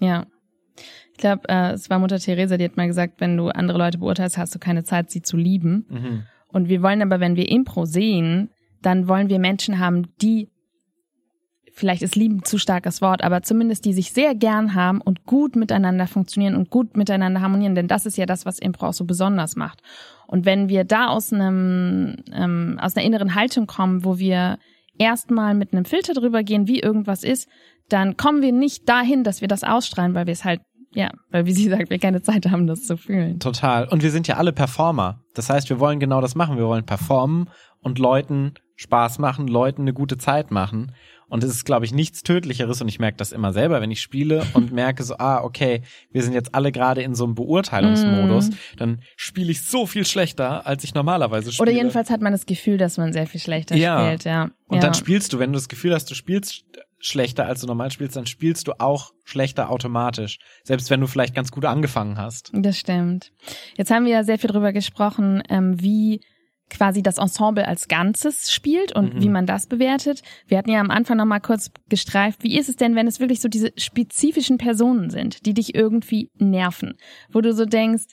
ja. 0.00 0.26
Ich 1.12 1.18
glaube, 1.18 1.48
äh, 1.48 1.72
es 1.72 1.90
war 1.90 1.98
Mutter 1.98 2.18
Teresa, 2.18 2.56
die 2.56 2.64
hat 2.64 2.76
mal 2.76 2.86
gesagt, 2.86 3.20
wenn 3.20 3.36
du 3.36 3.48
andere 3.48 3.76
Leute 3.78 3.98
beurteilst, 3.98 4.38
hast 4.38 4.54
du 4.54 4.58
keine 4.58 4.84
Zeit, 4.84 5.10
sie 5.10 5.22
zu 5.22 5.36
lieben. 5.36 5.84
Mhm. 5.88 6.22
Und 6.48 6.68
wir 6.68 6.82
wollen 6.82 7.02
aber, 7.02 7.20
wenn 7.20 7.36
wir 7.36 7.48
Impro 7.50 7.84
sehen, 7.84 8.50
dann 8.80 9.08
wollen 9.08 9.28
wir 9.28 9.38
Menschen 9.38 9.80
haben, 9.80 10.08
die, 10.22 10.48
vielleicht 11.78 12.02
ist 12.02 12.16
lieben 12.16 12.44
zu 12.44 12.58
starkes 12.58 13.00
Wort, 13.00 13.22
aber 13.22 13.42
zumindest 13.42 13.84
die 13.84 13.92
sich 13.92 14.12
sehr 14.12 14.34
gern 14.34 14.74
haben 14.74 15.00
und 15.00 15.24
gut 15.24 15.56
miteinander 15.56 16.06
funktionieren 16.06 16.56
und 16.56 16.70
gut 16.70 16.96
miteinander 16.96 17.40
harmonieren, 17.40 17.74
denn 17.74 17.88
das 17.88 18.06
ist 18.06 18.18
ja 18.18 18.26
das, 18.26 18.44
was 18.44 18.58
Impro 18.58 18.88
auch 18.88 18.92
so 18.92 19.04
besonders 19.04 19.56
macht. 19.56 19.80
Und 20.26 20.44
wenn 20.44 20.68
wir 20.68 20.84
da 20.84 21.08
aus 21.08 21.32
einem, 21.32 22.16
ähm, 22.32 22.78
aus 22.80 22.96
einer 22.96 23.06
inneren 23.06 23.34
Haltung 23.34 23.66
kommen, 23.66 24.04
wo 24.04 24.18
wir 24.18 24.58
erstmal 24.98 25.54
mit 25.54 25.72
einem 25.72 25.84
Filter 25.84 26.12
drüber 26.12 26.42
gehen, 26.42 26.66
wie 26.66 26.80
irgendwas 26.80 27.22
ist, 27.22 27.48
dann 27.88 28.16
kommen 28.16 28.42
wir 28.42 28.52
nicht 28.52 28.88
dahin, 28.88 29.24
dass 29.24 29.40
wir 29.40 29.48
das 29.48 29.64
ausstrahlen, 29.64 30.14
weil 30.14 30.26
wir 30.26 30.32
es 30.32 30.44
halt, 30.44 30.60
ja, 30.92 31.10
weil 31.30 31.46
wie 31.46 31.52
sie 31.52 31.68
sagt, 31.68 31.90
wir 31.90 31.98
keine 31.98 32.20
Zeit 32.22 32.46
haben, 32.50 32.66
das 32.66 32.84
zu 32.84 32.96
fühlen. 32.96 33.38
Total. 33.38 33.88
Und 33.88 34.02
wir 34.02 34.10
sind 34.10 34.28
ja 34.28 34.36
alle 34.36 34.52
Performer. 34.52 35.20
Das 35.34 35.48
heißt, 35.48 35.70
wir 35.70 35.80
wollen 35.80 36.00
genau 36.00 36.20
das 36.20 36.34
machen. 36.34 36.58
Wir 36.58 36.66
wollen 36.66 36.84
performen 36.84 37.48
und 37.80 37.98
Leuten 37.98 38.54
Spaß 38.76 39.18
machen, 39.18 39.48
Leuten 39.48 39.82
eine 39.82 39.92
gute 39.92 40.18
Zeit 40.18 40.50
machen. 40.50 40.92
Und 41.28 41.44
es 41.44 41.50
ist, 41.50 41.64
glaube 41.64 41.84
ich, 41.84 41.92
nichts 41.92 42.22
Tödlicheres. 42.22 42.80
Und 42.80 42.88
ich 42.88 42.98
merke 42.98 43.16
das 43.16 43.32
immer 43.32 43.52
selber, 43.52 43.80
wenn 43.80 43.90
ich 43.90 44.00
spiele 44.00 44.46
und 44.54 44.72
merke 44.72 45.02
so, 45.02 45.16
ah, 45.18 45.42
okay, 45.42 45.82
wir 46.10 46.22
sind 46.22 46.32
jetzt 46.32 46.54
alle 46.54 46.72
gerade 46.72 47.02
in 47.02 47.14
so 47.14 47.24
einem 47.24 47.34
Beurteilungsmodus. 47.34 48.50
Dann 48.76 49.02
spiele 49.16 49.50
ich 49.50 49.62
so 49.62 49.86
viel 49.86 50.06
schlechter, 50.06 50.66
als 50.66 50.84
ich 50.84 50.94
normalerweise 50.94 51.52
spiele. 51.52 51.70
Oder 51.70 51.76
jedenfalls 51.76 52.10
hat 52.10 52.20
man 52.20 52.32
das 52.32 52.46
Gefühl, 52.46 52.78
dass 52.78 52.96
man 52.96 53.12
sehr 53.12 53.26
viel 53.26 53.40
schlechter 53.40 53.76
Ja. 53.76 54.06
spielt, 54.06 54.24
ja. 54.24 54.50
Und 54.66 54.76
ja. 54.76 54.80
dann 54.82 54.94
spielst 54.94 55.32
du, 55.32 55.38
wenn 55.38 55.52
du 55.52 55.56
das 55.58 55.68
Gefühl 55.68 55.94
hast, 55.94 56.10
du 56.10 56.14
spielst 56.14 56.64
schlechter, 57.00 57.46
als 57.46 57.60
du 57.60 57.66
normal 57.66 57.90
spielst, 57.90 58.16
dann 58.16 58.26
spielst 58.26 58.66
du 58.68 58.72
auch 58.78 59.12
schlechter 59.24 59.70
automatisch. 59.70 60.38
Selbst 60.64 60.90
wenn 60.90 61.00
du 61.00 61.06
vielleicht 61.06 61.34
ganz 61.34 61.50
gut 61.50 61.64
angefangen 61.64 62.18
hast. 62.18 62.50
Das 62.52 62.78
stimmt. 62.78 63.32
Jetzt 63.76 63.90
haben 63.90 64.04
wir 64.04 64.12
ja 64.12 64.24
sehr 64.24 64.38
viel 64.38 64.50
drüber 64.50 64.72
gesprochen, 64.72 65.42
ähm, 65.48 65.80
wie 65.80 66.20
quasi 66.70 67.02
das 67.02 67.18
Ensemble 67.18 67.66
als 67.66 67.88
Ganzes 67.88 68.52
spielt 68.52 68.92
und 68.94 69.14
Mhm. 69.14 69.22
wie 69.22 69.28
man 69.28 69.46
das 69.46 69.66
bewertet. 69.66 70.22
Wir 70.46 70.58
hatten 70.58 70.70
ja 70.70 70.80
am 70.80 70.90
Anfang 70.90 71.16
noch 71.16 71.24
mal 71.24 71.40
kurz 71.40 71.70
gestreift, 71.88 72.42
wie 72.42 72.58
ist 72.58 72.68
es 72.68 72.76
denn, 72.76 72.94
wenn 72.94 73.06
es 73.06 73.20
wirklich 73.20 73.40
so 73.40 73.48
diese 73.48 73.72
spezifischen 73.76 74.58
Personen 74.58 75.10
sind, 75.10 75.46
die 75.46 75.54
dich 75.54 75.74
irgendwie 75.74 76.30
nerven, 76.38 76.94
wo 77.30 77.40
du 77.40 77.52
so 77.54 77.64
denkst, 77.64 78.04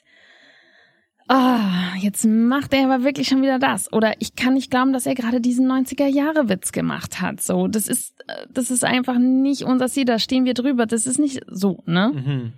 ah, 1.28 1.94
jetzt 1.98 2.24
macht 2.24 2.72
er 2.72 2.84
aber 2.84 3.04
wirklich 3.04 3.28
schon 3.28 3.42
wieder 3.42 3.58
das. 3.58 3.92
Oder 3.92 4.14
ich 4.20 4.36
kann 4.36 4.54
nicht 4.54 4.70
glauben, 4.70 4.92
dass 4.92 5.06
er 5.06 5.14
gerade 5.14 5.40
diesen 5.40 5.66
90er-Jahre-Witz 5.66 6.72
gemacht 6.72 7.20
hat. 7.20 7.40
So, 7.40 7.66
das 7.66 7.88
ist, 7.88 8.14
äh, 8.28 8.46
das 8.50 8.70
ist 8.70 8.84
einfach 8.84 9.18
nicht 9.18 9.62
unser 9.62 9.88
Ziel, 9.88 10.04
da 10.04 10.18
stehen 10.18 10.44
wir 10.44 10.54
drüber. 10.54 10.86
Das 10.86 11.06
ist 11.06 11.18
nicht 11.18 11.40
so, 11.48 11.82
ne? 11.86 12.12
Mhm. 12.14 12.52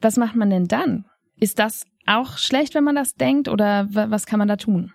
was 0.00 0.16
macht 0.16 0.36
man 0.36 0.50
denn 0.50 0.68
dann? 0.68 1.04
Ist 1.38 1.58
das 1.58 1.84
auch 2.06 2.38
schlecht, 2.38 2.74
wenn 2.74 2.84
man 2.84 2.96
das 2.96 3.14
denkt 3.14 3.48
oder 3.48 3.88
was 3.90 4.26
kann 4.26 4.38
man 4.38 4.48
da 4.48 4.56
tun? 4.56 4.92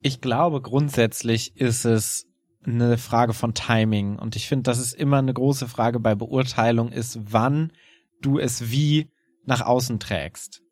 Ich 0.00 0.20
glaube, 0.20 0.60
grundsätzlich 0.60 1.56
ist 1.56 1.84
es 1.84 2.26
eine 2.64 2.98
Frage 2.98 3.32
von 3.32 3.54
Timing. 3.54 4.18
Und 4.18 4.36
ich 4.36 4.48
finde, 4.48 4.64
das 4.64 4.78
ist 4.78 4.94
immer 4.94 5.18
eine 5.18 5.34
große 5.34 5.68
Frage 5.68 6.00
bei 6.00 6.14
Beurteilung 6.14 6.90
ist, 6.90 7.18
wann 7.32 7.72
du 8.20 8.38
es 8.38 8.70
wie 8.70 9.10
nach 9.44 9.60
außen 9.60 9.98
trägst. 9.98 10.62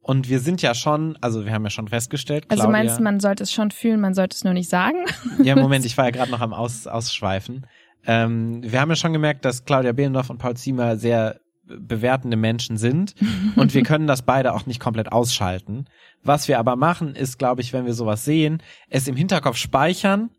Und 0.00 0.28
wir 0.28 0.40
sind 0.40 0.62
ja 0.62 0.74
schon, 0.74 1.16
also 1.20 1.44
wir 1.44 1.52
haben 1.52 1.62
ja 1.62 1.70
schon 1.70 1.88
festgestellt. 1.88 2.46
Also 2.48 2.64
Claudia, 2.64 2.78
meinst 2.78 2.98
du, 2.98 3.02
man 3.04 3.20
sollte 3.20 3.44
es 3.44 3.52
schon 3.52 3.70
fühlen, 3.70 4.00
man 4.00 4.14
sollte 4.14 4.34
es 4.34 4.44
nur 4.44 4.52
nicht 4.52 4.68
sagen? 4.68 5.04
Ja, 5.42 5.54
Moment, 5.54 5.84
ich 5.86 5.96
war 5.96 6.06
ja 6.06 6.10
gerade 6.10 6.30
noch 6.30 6.40
am 6.40 6.52
Aus, 6.52 6.86
Ausschweifen. 6.86 7.66
Ähm, 8.04 8.62
wir 8.64 8.80
haben 8.80 8.90
ja 8.90 8.96
schon 8.96 9.12
gemerkt, 9.12 9.44
dass 9.44 9.64
Claudia 9.64 9.92
Behlendorf 9.92 10.28
und 10.28 10.38
Paul 10.38 10.56
Ziemer 10.56 10.96
sehr 10.96 11.40
bewertende 11.64 12.36
Menschen 12.36 12.76
sind 12.76 13.14
und 13.56 13.74
wir 13.74 13.82
können 13.82 14.06
das 14.06 14.22
beide 14.22 14.52
auch 14.52 14.66
nicht 14.66 14.80
komplett 14.80 15.12
ausschalten. 15.12 15.86
Was 16.22 16.48
wir 16.48 16.58
aber 16.58 16.76
machen, 16.76 17.14
ist, 17.14 17.38
glaube 17.38 17.60
ich, 17.60 17.72
wenn 17.72 17.86
wir 17.86 17.94
sowas 17.94 18.24
sehen, 18.24 18.62
es 18.88 19.08
im 19.08 19.16
Hinterkopf 19.16 19.56
speichern, 19.56 20.30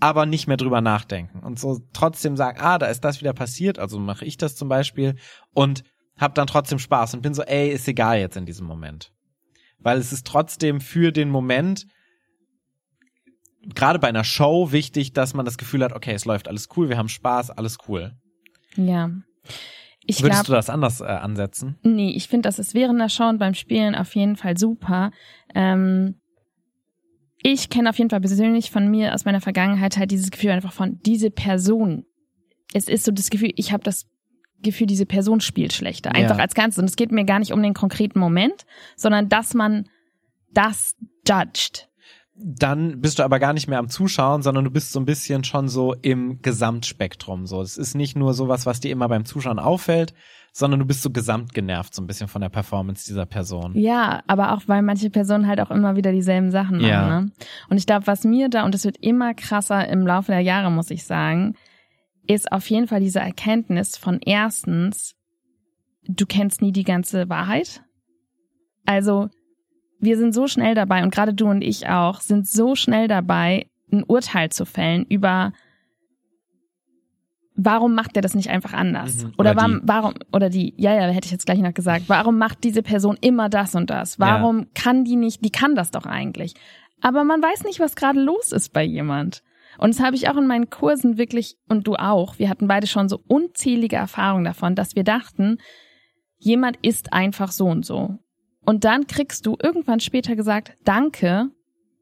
aber 0.00 0.26
nicht 0.26 0.48
mehr 0.48 0.56
drüber 0.56 0.80
nachdenken 0.80 1.40
und 1.40 1.58
so 1.58 1.80
trotzdem 1.92 2.36
sagen, 2.36 2.58
ah, 2.60 2.78
da 2.78 2.86
ist 2.86 3.02
das 3.04 3.20
wieder 3.20 3.32
passiert, 3.32 3.78
also 3.78 3.98
mache 3.98 4.24
ich 4.24 4.36
das 4.36 4.56
zum 4.56 4.68
Beispiel 4.68 5.16
und 5.52 5.84
hab 6.16 6.34
dann 6.34 6.46
trotzdem 6.46 6.78
Spaß 6.78 7.14
und 7.14 7.22
bin 7.22 7.34
so, 7.34 7.42
ey, 7.42 7.70
ist 7.70 7.88
egal 7.88 8.18
jetzt 8.18 8.36
in 8.36 8.46
diesem 8.46 8.66
Moment. 8.66 9.12
Weil 9.78 9.98
es 9.98 10.12
ist 10.12 10.26
trotzdem 10.26 10.80
für 10.80 11.12
den 11.12 11.30
Moment 11.30 11.86
gerade 13.74 13.98
bei 13.98 14.08
einer 14.08 14.24
Show 14.24 14.72
wichtig, 14.72 15.12
dass 15.12 15.34
man 15.34 15.44
das 15.44 15.58
Gefühl 15.58 15.84
hat, 15.84 15.92
okay, 15.92 16.12
es 16.12 16.24
läuft 16.24 16.48
alles 16.48 16.68
cool, 16.76 16.88
wir 16.88 16.98
haben 16.98 17.08
Spaß, 17.08 17.50
alles 17.50 17.78
cool. 17.88 18.12
Ja. 18.76 19.10
Ich 20.04 20.22
Würdest 20.22 20.44
glaub, 20.44 20.46
du 20.46 20.52
das 20.52 20.68
anders 20.68 21.00
äh, 21.00 21.04
ansetzen? 21.04 21.78
Nee, 21.82 22.10
ich 22.10 22.28
finde, 22.28 22.48
das 22.48 22.58
ist 22.58 22.74
während 22.74 23.00
der 23.00 23.08
Show 23.08 23.28
und 23.28 23.38
beim 23.38 23.54
Spielen 23.54 23.94
auf 23.94 24.14
jeden 24.14 24.36
Fall 24.36 24.58
super. 24.58 25.12
Ähm, 25.54 26.16
ich 27.42 27.70
kenne 27.70 27.90
auf 27.90 27.98
jeden 27.98 28.10
Fall 28.10 28.20
persönlich 28.20 28.70
von 28.70 28.88
mir 28.88 29.14
aus 29.14 29.24
meiner 29.24 29.40
Vergangenheit 29.40 29.96
halt 29.96 30.10
dieses 30.10 30.30
Gefühl 30.30 30.50
einfach 30.50 30.72
von 30.72 31.00
diese 31.04 31.30
Person. 31.30 32.04
Es 32.72 32.88
ist 32.88 33.04
so 33.04 33.12
das 33.12 33.30
Gefühl, 33.30 33.52
ich 33.56 33.72
habe 33.72 33.82
das 33.84 34.06
Gefühl, 34.62 34.86
diese 34.86 35.06
Person 35.06 35.40
spielt 35.40 35.72
schlechter. 35.72 36.14
Einfach 36.14 36.36
ja. 36.36 36.42
als 36.42 36.54
Ganzes. 36.54 36.78
Und 36.78 36.84
es 36.86 36.96
geht 36.96 37.12
mir 37.12 37.24
gar 37.24 37.40
nicht 37.40 37.52
um 37.52 37.62
den 37.62 37.74
konkreten 37.74 38.18
Moment, 38.18 38.64
sondern 38.96 39.28
dass 39.28 39.54
man 39.54 39.88
das 40.52 40.94
judged 41.26 41.88
dann 42.34 43.00
bist 43.00 43.18
du 43.18 43.24
aber 43.24 43.38
gar 43.38 43.52
nicht 43.52 43.68
mehr 43.68 43.78
am 43.78 43.88
Zuschauen, 43.88 44.42
sondern 44.42 44.64
du 44.64 44.70
bist 44.70 44.92
so 44.92 45.00
ein 45.00 45.04
bisschen 45.04 45.44
schon 45.44 45.68
so 45.68 45.94
im 45.94 46.40
Gesamtspektrum. 46.40 47.46
So, 47.46 47.60
es 47.60 47.76
ist 47.76 47.94
nicht 47.94 48.16
nur 48.16 48.32
sowas, 48.32 48.64
was 48.64 48.80
dir 48.80 48.90
immer 48.90 49.08
beim 49.08 49.24
Zuschauen 49.24 49.58
auffällt, 49.58 50.14
sondern 50.52 50.80
du 50.80 50.86
bist 50.86 51.02
so 51.02 51.10
gesamt 51.10 51.52
genervt, 51.52 51.94
so 51.94 52.02
ein 52.02 52.06
bisschen 52.06 52.28
von 52.28 52.40
der 52.40 52.48
Performance 52.48 53.06
dieser 53.06 53.26
Person. 53.26 53.76
Ja, 53.76 54.22
aber 54.26 54.52
auch 54.52 54.62
weil 54.66 54.82
manche 54.82 55.10
Personen 55.10 55.46
halt 55.46 55.60
auch 55.60 55.70
immer 55.70 55.96
wieder 55.96 56.12
dieselben 56.12 56.50
Sachen 56.50 56.78
machen. 56.78 56.88
Ja. 56.88 57.20
Ne? 57.20 57.32
Und 57.68 57.76
ich 57.76 57.86
glaube, 57.86 58.06
was 58.06 58.24
mir 58.24 58.48
da, 58.48 58.64
und 58.64 58.74
es 58.74 58.84
wird 58.84 58.96
immer 58.98 59.34
krasser 59.34 59.86
im 59.88 60.06
Laufe 60.06 60.32
der 60.32 60.40
Jahre, 60.40 60.70
muss 60.70 60.90
ich 60.90 61.04
sagen, 61.04 61.54
ist 62.26 62.50
auf 62.52 62.68
jeden 62.70 62.86
Fall 62.86 63.00
diese 63.00 63.20
Erkenntnis 63.20 63.96
von 63.96 64.20
erstens, 64.24 65.14
du 66.04 66.24
kennst 66.26 66.62
nie 66.62 66.72
die 66.72 66.84
ganze 66.84 67.28
Wahrheit. 67.28 67.82
Also 68.84 69.28
wir 70.02 70.18
sind 70.18 70.34
so 70.34 70.46
schnell 70.46 70.74
dabei, 70.74 71.02
und 71.02 71.14
gerade 71.14 71.32
du 71.32 71.48
und 71.48 71.62
ich 71.62 71.88
auch, 71.88 72.20
sind 72.20 72.46
so 72.46 72.74
schnell 72.74 73.08
dabei, 73.08 73.66
ein 73.90 74.04
Urteil 74.04 74.50
zu 74.50 74.64
fällen 74.66 75.06
über 75.08 75.52
warum 77.54 77.94
macht 77.94 78.16
der 78.16 78.22
das 78.22 78.34
nicht 78.34 78.50
einfach 78.50 78.72
anders? 78.72 79.24
Mhm. 79.24 79.34
Oder, 79.38 79.50
oder 79.52 79.56
warum, 79.56 79.80
warum, 79.84 80.14
oder 80.32 80.50
die, 80.50 80.74
ja, 80.76 80.94
ja, 80.94 81.02
hätte 81.02 81.26
ich 81.26 81.32
jetzt 81.32 81.46
gleich 81.46 81.58
noch 81.58 81.74
gesagt, 81.74 82.04
warum 82.08 82.38
macht 82.38 82.64
diese 82.64 82.82
Person 82.82 83.16
immer 83.20 83.48
das 83.48 83.74
und 83.74 83.90
das? 83.90 84.18
Warum 84.18 84.60
ja. 84.60 84.66
kann 84.74 85.04
die 85.04 85.16
nicht, 85.16 85.44
die 85.44 85.50
kann 85.50 85.74
das 85.74 85.90
doch 85.90 86.06
eigentlich. 86.06 86.54
Aber 87.00 87.24
man 87.24 87.42
weiß 87.42 87.64
nicht, 87.64 87.78
was 87.80 87.94
gerade 87.94 88.20
los 88.20 88.52
ist 88.52 88.72
bei 88.72 88.82
jemand. 88.82 89.42
Und 89.78 89.94
das 89.94 90.02
habe 90.02 90.16
ich 90.16 90.28
auch 90.28 90.36
in 90.36 90.46
meinen 90.46 90.70
Kursen 90.70 91.18
wirklich, 91.18 91.56
und 91.68 91.86
du 91.86 91.94
auch, 91.94 92.38
wir 92.38 92.48
hatten 92.48 92.68
beide 92.68 92.86
schon 92.86 93.08
so 93.08 93.20
unzählige 93.26 93.96
Erfahrungen 93.96 94.44
davon, 94.44 94.74
dass 94.74 94.96
wir 94.96 95.04
dachten, 95.04 95.58
jemand 96.38 96.78
ist 96.82 97.12
einfach 97.12 97.52
so 97.52 97.66
und 97.66 97.84
so. 97.84 98.18
Und 98.64 98.84
dann 98.84 99.06
kriegst 99.06 99.46
du 99.46 99.56
irgendwann 99.62 100.00
später 100.00 100.36
gesagt, 100.36 100.72
danke, 100.84 101.50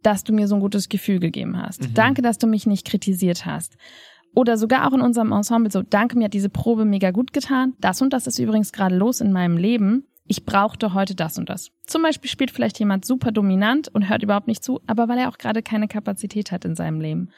dass 0.02 0.24
du 0.24 0.32
mir 0.32 0.48
so 0.48 0.56
ein 0.56 0.60
gutes 0.60 0.88
Gefühl 0.88 1.20
gegeben 1.20 1.60
hast. 1.60 1.82
Mhm. 1.82 1.94
Danke, 1.94 2.22
dass 2.22 2.38
du 2.38 2.46
mich 2.46 2.66
nicht 2.66 2.86
kritisiert 2.86 3.46
hast. 3.46 3.76
Oder 4.34 4.56
sogar 4.56 4.86
auch 4.86 4.92
in 4.92 5.00
unserem 5.00 5.32
Ensemble 5.32 5.72
so, 5.72 5.82
danke, 5.82 6.16
mir 6.16 6.26
hat 6.26 6.34
diese 6.34 6.50
Probe 6.50 6.84
mega 6.84 7.10
gut 7.10 7.32
getan. 7.32 7.74
Das 7.80 8.00
und 8.00 8.12
das 8.12 8.26
ist 8.26 8.38
übrigens 8.38 8.72
gerade 8.72 8.96
los 8.96 9.20
in 9.20 9.32
meinem 9.32 9.56
Leben. 9.56 10.06
Ich 10.26 10.44
brauchte 10.44 10.94
heute 10.94 11.16
das 11.16 11.38
und 11.38 11.48
das. 11.48 11.70
Zum 11.86 12.02
Beispiel 12.02 12.30
spielt 12.30 12.52
vielleicht 12.52 12.78
jemand 12.78 13.04
super 13.04 13.32
dominant 13.32 13.88
und 13.88 14.08
hört 14.08 14.22
überhaupt 14.22 14.46
nicht 14.46 14.62
zu, 14.62 14.80
aber 14.86 15.08
weil 15.08 15.18
er 15.18 15.28
auch 15.28 15.38
gerade 15.38 15.62
keine 15.62 15.88
Kapazität 15.88 16.52
hat 16.52 16.64
in 16.64 16.76
seinem 16.76 17.00
Leben. 17.00 17.30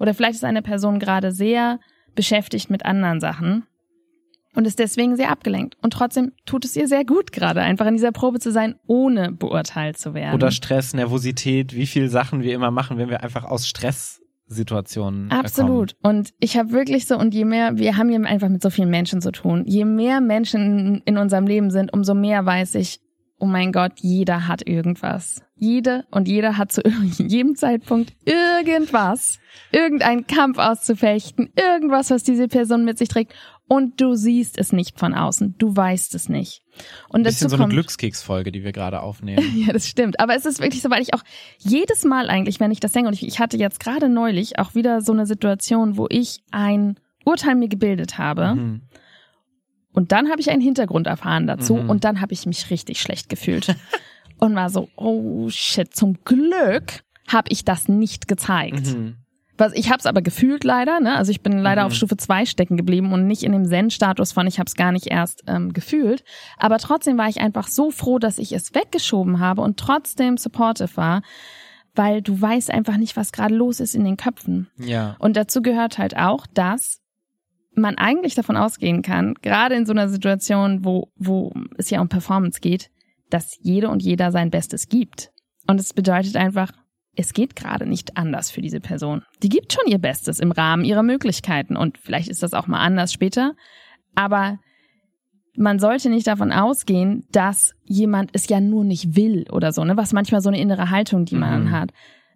Oder 0.00 0.14
vielleicht 0.14 0.34
ist 0.34 0.44
eine 0.44 0.62
Person 0.62 0.98
gerade 0.98 1.30
sehr 1.30 1.78
beschäftigt 2.16 2.68
mit 2.68 2.84
anderen 2.84 3.20
Sachen 3.20 3.66
und 4.54 4.66
ist 4.66 4.78
deswegen 4.78 5.16
sehr 5.16 5.30
abgelenkt. 5.30 5.76
Und 5.82 5.92
trotzdem 5.92 6.32
tut 6.44 6.64
es 6.64 6.76
ihr 6.76 6.88
sehr 6.88 7.04
gut, 7.04 7.32
gerade 7.32 7.60
einfach 7.60 7.86
in 7.86 7.94
dieser 7.94 8.12
Probe 8.12 8.40
zu 8.40 8.50
sein, 8.50 8.74
ohne 8.86 9.32
beurteilt 9.32 9.98
zu 9.98 10.14
werden. 10.14 10.34
Oder 10.34 10.50
Stress, 10.50 10.94
Nervosität, 10.94 11.74
wie 11.74 11.86
viel 11.86 12.08
Sachen 12.08 12.42
wir 12.42 12.54
immer 12.54 12.70
machen, 12.70 12.98
wenn 12.98 13.10
wir 13.10 13.22
einfach 13.22 13.44
aus 13.44 13.66
Stresssituationen 13.66 15.30
Absolut. 15.30 16.00
Kommen. 16.02 16.16
Und 16.16 16.30
ich 16.40 16.56
habe 16.56 16.72
wirklich 16.72 17.06
so, 17.06 17.16
und 17.16 17.34
je 17.34 17.44
mehr, 17.44 17.78
wir 17.78 17.96
haben 17.96 18.08
hier 18.08 18.20
einfach 18.24 18.48
mit 18.48 18.62
so 18.62 18.70
vielen 18.70 18.90
Menschen 18.90 19.20
zu 19.20 19.30
tun, 19.30 19.64
je 19.66 19.84
mehr 19.84 20.20
Menschen 20.20 21.02
in 21.04 21.16
unserem 21.16 21.46
Leben 21.46 21.70
sind, 21.70 21.92
umso 21.92 22.14
mehr 22.14 22.44
weiß 22.44 22.74
ich, 22.74 23.00
oh 23.40 23.46
mein 23.46 23.72
Gott, 23.72 23.92
jeder 23.96 24.46
hat 24.46 24.66
irgendwas. 24.66 25.42
Jede 25.56 26.04
und 26.10 26.28
jeder 26.28 26.56
hat 26.56 26.72
zu 26.72 26.82
jedem 27.18 27.54
Zeitpunkt 27.54 28.12
irgendwas, 28.24 29.38
irgendeinen 29.72 30.26
Kampf 30.26 30.58
auszufechten, 30.58 31.50
irgendwas, 31.56 32.10
was 32.10 32.22
diese 32.22 32.48
Person 32.48 32.84
mit 32.84 32.98
sich 32.98 33.08
trägt 33.08 33.34
und 33.72 34.00
du 34.00 34.16
siehst 34.16 34.58
es 34.58 34.72
nicht 34.72 34.98
von 34.98 35.14
außen. 35.14 35.54
Du 35.56 35.76
weißt 35.76 36.16
es 36.16 36.28
nicht. 36.28 36.64
Und 37.08 37.22
dazu 37.22 37.44
Bisschen 37.44 37.50
so 37.50 37.56
eine 37.56 37.68
Glückskeksfolge, 37.68 38.50
die 38.50 38.64
wir 38.64 38.72
gerade 38.72 39.00
aufnehmen. 39.00 39.44
ja, 39.64 39.72
das 39.72 39.86
stimmt. 39.86 40.18
Aber 40.18 40.34
es 40.34 40.44
ist 40.44 40.60
wirklich 40.60 40.82
so, 40.82 40.90
weil 40.90 41.02
ich 41.02 41.14
auch 41.14 41.22
jedes 41.58 42.04
Mal 42.04 42.28
eigentlich, 42.30 42.58
wenn 42.58 42.72
ich 42.72 42.80
das 42.80 42.90
denke, 42.90 43.06
und 43.06 43.14
ich, 43.14 43.24
ich 43.24 43.38
hatte 43.38 43.56
jetzt 43.56 43.78
gerade 43.78 44.08
neulich 44.08 44.58
auch 44.58 44.74
wieder 44.74 45.02
so 45.02 45.12
eine 45.12 45.24
Situation, 45.24 45.96
wo 45.96 46.08
ich 46.10 46.42
ein 46.50 46.98
Urteil 47.24 47.54
mir 47.54 47.68
gebildet 47.68 48.18
habe. 48.18 48.56
Mhm. 48.56 48.80
Und 49.92 50.10
dann 50.10 50.30
habe 50.30 50.40
ich 50.40 50.50
einen 50.50 50.62
Hintergrund 50.62 51.06
erfahren 51.06 51.46
dazu 51.46 51.76
mhm. 51.76 51.90
und 51.90 52.02
dann 52.02 52.20
habe 52.20 52.32
ich 52.32 52.46
mich 52.46 52.70
richtig 52.70 53.00
schlecht 53.00 53.28
gefühlt. 53.28 53.76
und 54.38 54.56
war 54.56 54.70
so, 54.70 54.88
oh 54.96 55.48
shit, 55.48 55.94
zum 55.94 56.18
Glück 56.24 57.04
habe 57.28 57.52
ich 57.52 57.64
das 57.64 57.86
nicht 57.86 58.26
gezeigt. 58.26 58.96
Mhm. 58.96 59.19
Was, 59.60 59.74
ich 59.74 59.90
habe 59.90 59.98
es 59.98 60.06
aber 60.06 60.22
gefühlt 60.22 60.64
leider, 60.64 61.00
ne? 61.00 61.14
Also 61.16 61.30
ich 61.30 61.42
bin 61.42 61.58
leider 61.58 61.82
mhm. 61.82 61.88
auf 61.88 61.94
Stufe 61.94 62.16
2 62.16 62.46
stecken 62.46 62.78
geblieben 62.78 63.12
und 63.12 63.26
nicht 63.26 63.42
in 63.42 63.52
dem 63.52 63.66
Zen-Status 63.66 64.32
von, 64.32 64.46
ich 64.46 64.58
habe 64.58 64.66
es 64.66 64.74
gar 64.74 64.90
nicht 64.90 65.08
erst 65.08 65.44
ähm, 65.46 65.74
gefühlt. 65.74 66.24
Aber 66.56 66.78
trotzdem 66.78 67.18
war 67.18 67.28
ich 67.28 67.40
einfach 67.40 67.68
so 67.68 67.90
froh, 67.90 68.18
dass 68.18 68.38
ich 68.38 68.52
es 68.52 68.74
weggeschoben 68.74 69.38
habe 69.38 69.60
und 69.60 69.78
trotzdem 69.78 70.38
supportive 70.38 70.96
war, 70.96 71.22
weil 71.94 72.22
du 72.22 72.40
weißt 72.40 72.70
einfach 72.70 72.96
nicht, 72.96 73.18
was 73.18 73.32
gerade 73.32 73.54
los 73.54 73.80
ist 73.80 73.94
in 73.94 74.04
den 74.04 74.16
Köpfen. 74.16 74.70
Ja. 74.78 75.16
Und 75.18 75.36
dazu 75.36 75.60
gehört 75.60 75.98
halt 75.98 76.16
auch, 76.16 76.46
dass 76.46 77.00
man 77.74 77.98
eigentlich 77.98 78.34
davon 78.34 78.56
ausgehen 78.56 79.02
kann, 79.02 79.34
gerade 79.42 79.74
in 79.74 79.84
so 79.84 79.92
einer 79.92 80.08
Situation, 80.08 80.86
wo, 80.86 81.12
wo 81.16 81.52
es 81.76 81.90
ja 81.90 82.00
um 82.00 82.08
Performance 82.08 82.60
geht, 82.60 82.90
dass 83.28 83.58
jede 83.60 83.90
und 83.90 84.02
jeder 84.02 84.32
sein 84.32 84.50
Bestes 84.50 84.88
gibt. 84.88 85.32
Und 85.66 85.78
es 85.78 85.92
bedeutet 85.92 86.36
einfach, 86.36 86.72
es 87.16 87.32
geht 87.32 87.56
gerade 87.56 87.86
nicht 87.86 88.16
anders 88.16 88.50
für 88.50 88.60
diese 88.60 88.80
Person. 88.80 89.22
Die 89.42 89.48
gibt 89.48 89.72
schon 89.72 89.90
ihr 89.90 89.98
Bestes 89.98 90.38
im 90.38 90.52
Rahmen 90.52 90.84
ihrer 90.84 91.02
Möglichkeiten 91.02 91.76
und 91.76 91.98
vielleicht 91.98 92.28
ist 92.28 92.42
das 92.42 92.54
auch 92.54 92.66
mal 92.66 92.80
anders 92.80 93.12
später, 93.12 93.54
aber 94.14 94.58
man 95.56 95.78
sollte 95.78 96.08
nicht 96.10 96.26
davon 96.26 96.52
ausgehen, 96.52 97.26
dass 97.32 97.74
jemand 97.84 98.30
es 98.32 98.48
ja 98.48 98.60
nur 98.60 98.84
nicht 98.84 99.16
will 99.16 99.46
oder 99.50 99.72
so, 99.72 99.84
ne? 99.84 99.96
Was 99.96 100.12
manchmal 100.12 100.40
so 100.40 100.48
eine 100.48 100.60
innere 100.60 100.90
Haltung, 100.90 101.24
die 101.24 101.36
man 101.36 101.64
mhm. 101.64 101.70
hat, 101.72 101.90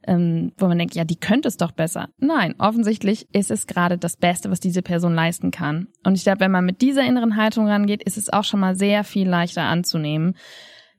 ähm, 0.07 0.53
wo 0.59 0.67
man 0.67 0.79
denkt, 0.79 0.95
ja, 0.95 1.05
die 1.05 1.17
könnte 1.17 1.49
es 1.49 1.57
doch 1.57 1.73
besser. 1.73 2.09
Nein, 2.19 2.55
offensichtlich 2.59 3.27
ist 3.33 3.51
es 3.51 3.67
gerade 3.67 3.99
das 3.99 4.17
Beste, 4.17 4.51
was 4.51 4.61
diese 4.61 4.83
Person 4.83 5.15
leisten 5.15 5.51
kann. 5.51 5.89
Und 6.05 6.17
ich 6.17 6.25
glaube, 6.25 6.41
wenn 6.41 6.51
man 6.51 6.67
mit 6.67 6.83
dieser 6.83 7.07
inneren 7.07 7.37
Haltung 7.37 7.69
rangeht, 7.69 8.03
ist 8.03 8.19
es 8.19 8.33
auch 8.33 8.45
schon 8.45 8.61
mal 8.61 8.75
sehr 8.75 9.05
viel 9.05 9.29
leichter 9.29 9.63
anzunehmen, 9.63 10.35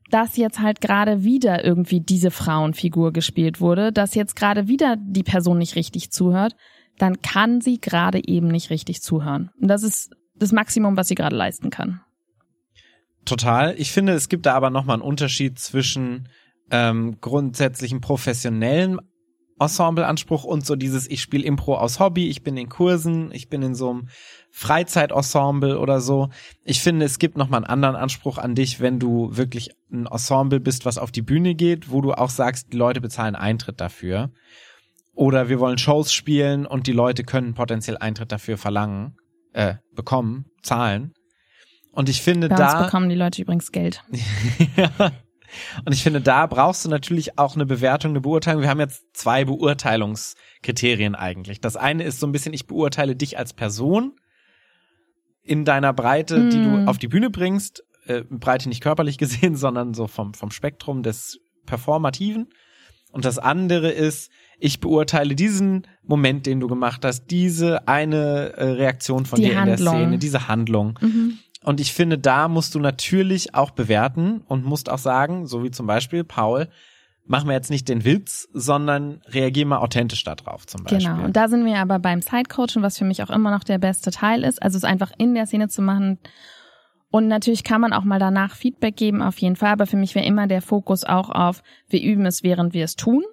dass 0.10 0.38
jetzt 0.38 0.60
halt 0.60 0.82
gerade 0.82 1.24
wieder 1.24 1.63
irgendwie 1.65 2.00
diese 2.00 2.32
Frauenfigur 2.32 3.12
gespielt 3.12 3.60
wurde, 3.60 3.91
dass 3.91 4.15
jetzt 4.15 4.36
gerade 4.36 4.68
wieder 4.68 4.98
die 4.98 5.24
Person 5.24 5.58
nicht 5.58 5.76
richtig 5.76 6.12
zuhört, 6.12 6.56
dann 6.98 7.22
kann 7.22 7.62
sie 7.62 7.80
gerade 7.80 8.22
eben 8.26 8.48
nicht 8.48 8.70
richtig 8.70 9.02
zuhören. 9.02 9.52
Und 9.60 9.68
das 9.68 9.84
ist 9.84 10.15
das 10.36 10.52
Maximum, 10.52 10.98
was 10.98 11.08
sie 11.08 11.15
gerade 11.15 11.36
leisten 11.36 11.70
kann. 11.70 12.02
Total. 13.26 13.74
Ich 13.78 13.91
finde, 13.91 14.13
es 14.13 14.30
gibt 14.30 14.46
da 14.46 14.54
aber 14.54 14.70
nochmal 14.70 14.96
einen 14.96 15.04
Unterschied 15.04 15.58
zwischen 15.60 16.30
ähm, 16.70 17.18
grundsätzlichen 17.20 18.02
professionellen 18.02 19.00
Ensembleanspruch 19.60 20.44
und 20.44 20.65
so 20.65 20.76
dieses, 20.76 21.10
ich 21.10 21.22
spiele 21.22 21.46
Impro 21.46 21.78
aus 21.78 22.00
Hobby, 22.00 22.28
ich 22.28 22.44
bin 22.44 22.58
in 22.58 22.68
Kursen, 22.68 23.32
ich 23.32 23.50
bin 23.50 23.62
in 23.62 23.74
so 23.76 23.89
einem 23.89 24.08
Freizeitensemble 24.52 25.80
oder 25.80 26.02
so. 26.02 26.30
Ich 26.63 26.82
finde, 26.82 27.06
es 27.06 27.20
gibt 27.20 27.38
nochmal 27.38 27.60
einen 27.60 27.70
anderen 27.70 27.96
Anspruch 27.96 28.38
an 28.38 28.56
dich, 28.56 28.82
wenn 28.82 29.00
du 29.00 29.36
wirklich 29.36 29.70
ein 29.91 30.08
Ensemble 30.08 30.60
bist, 30.60 30.86
was 30.86 30.98
auf 30.98 31.12
die 31.12 31.22
Bühne 31.22 31.56
geht, 31.56 31.89
wo 31.89 32.02
du 32.02 32.13
auch 32.13 32.30
sagst, 32.30 32.74
die 32.74 32.78
Leute 32.78 33.00
bezahlen 33.00 33.36
Eintritt 33.36 33.80
dafür. 33.80 34.32
Oder 35.13 35.48
wir 35.48 35.60
wollen 35.60 35.78
Shows 35.78 36.12
spielen 36.12 36.65
und 36.65 36.88
die 36.88 36.91
Leute 36.91 37.24
können 37.24 37.54
potenziell 37.54 37.98
Eintritt 37.98 38.34
dafür 38.34 38.58
verlangen, 38.58 39.15
äh, 39.54 39.76
bekommen, 39.94 40.46
zahlen. 40.62 41.13
Und 41.91 42.10
ich 42.10 42.22
finde 42.22 42.50
Bei 42.50 42.56
da. 42.56 42.78
uns 42.78 42.86
bekommen 42.88 43.08
die 43.08 43.15
Leute 43.15 43.41
übrigens 43.41 43.72
Geld. 43.72 44.04
ja. 44.76 45.12
Und 45.86 45.94
ich 45.94 46.04
finde, 46.04 46.22
da 46.22 46.46
brauchst 46.48 46.86
du 46.86 46.89
natürlich 46.89 47.38
auch 47.38 47.56
eine 47.56 47.65
Bewertung, 47.65 48.12
eine 48.12 48.22
Beurteilung. 48.22 48.62
Wir 48.62 48.70
haben 48.70 48.80
jetzt 48.80 49.04
zwei 49.13 49.46
Beurteilungskriterien 49.46 51.15
eigentlich. 51.15 51.62
Das 51.62 51.76
eine 51.76 52.04
ist 52.04 52.20
so 52.20 52.28
ein 52.28 52.32
bisschen, 52.32 52.54
ich 52.54 52.68
beurteile 52.68 53.15
dich 53.15 53.38
als 53.38 53.54
Person 53.54 54.13
in 55.41 55.65
deiner 55.65 55.94
Breite, 55.94 56.38
mm. 56.39 56.50
die 56.50 56.58
du 56.58 56.70
Mhm. 56.70 56.88
auf 56.88 56.98
die 56.98 57.08
Bühne 57.08 57.30
bringst. 57.30 57.84
Äh, 58.08 58.24
Breite 58.30 58.70
nicht 58.70 58.82
körperlich 58.82 59.18
gesehen, 59.20 59.56
sondern 59.56 59.94
so 59.94 60.08
vom, 60.08 60.34
vom 60.34 60.52
Spektrum 60.52 61.04
des 61.04 61.39
Performativen. 61.65 62.50
Und 63.12 63.24
das 63.24 63.39
andere 63.39 63.91
ist, 63.91 64.30
ich 64.60 64.82
beurteile 64.82 65.36
diesen 65.36 65.88
Moment, 66.04 66.46
den 66.46 66.60
du 66.60 66.68
gemacht 66.68 67.06
hast, 67.06 67.28
diese 67.28 67.88
eine 67.88 68.54
äh, 68.58 68.63
Reaktion 68.72 69.26
von 69.26 69.38
Die 69.39 69.46
dir 69.46 69.52
in 69.52 69.65
der 69.65 69.78
Handlung. 69.78 69.96
Szene, 69.96 70.18
diese 70.18 70.48
Handlung. 70.50 71.00
Mhm. 71.02 71.39
Und 71.65 71.80
ich 71.80 71.93
finde, 71.93 72.19
da 72.19 72.47
musst 72.47 72.75
du 72.75 72.80
natürlich 72.80 73.56
auch 73.56 73.71
bewerten 73.71 74.41
und 74.47 74.65
musst 74.65 74.88
auch 74.89 74.99
sagen, 74.99 75.47
so 75.47 75.63
wie 75.63 75.71
zum 75.71 75.88
Beispiel 75.88 76.23
Paul, 76.23 76.69
mach 77.25 77.43
mir 77.43 77.54
jetzt 77.54 77.71
nicht 77.71 77.89
den 77.89 78.06
Witz, 78.06 78.47
sondern 78.54 79.21
reagier 79.25 79.65
mal 79.65 79.80
authentisch 79.80 80.23
da 80.23 80.36
drauf 80.36 80.67
zum 80.67 80.84
Beispiel. 80.84 80.99
Genau. 80.99 81.25
Und 81.25 81.36
da 81.36 81.47
sind 81.47 81.65
wir 81.65 81.78
aber 81.78 81.97
beim 81.97 82.21
Sidecoachen, 82.21 82.84
was 82.84 82.99
für 82.99 83.06
mich 83.06 83.23
auch 83.23 83.32
immer 83.32 83.49
noch 83.49 83.63
der 83.63 83.80
beste 83.80 84.12
Teil 84.12 84.43
ist. 84.43 84.62
Also 84.62 84.78
es 84.78 84.84
einfach 84.84 85.12
in 85.17 85.34
der 85.34 85.47
Szene 85.47 85.67
zu 85.67 85.82
machen. 85.82 86.19
Und 87.10 87.28
natürlich 87.28 87.63
kann 87.63 87.82
man 87.82 87.93
auch 87.93 88.04
mal 88.04 88.19
danach 88.19 88.56
Feedback 88.56 88.95
geben, 88.95 89.23
auf 89.23 89.39
jeden 89.39 89.56
Fall. 89.56 89.71
Aber 89.71 89.88
für 89.88 89.97
mich 89.97 90.13
wäre 90.13 90.25
immer 90.25 90.45
der 90.45 90.62
Fokus 90.62 91.04
auch 91.04 91.30
auf, 91.32 91.63
wir 91.89 92.01
üben 92.01 92.28
es, 92.28 92.43
während 92.43 92.75
wir 92.75 92.86
es 92.86 92.95
tun. 92.95 93.23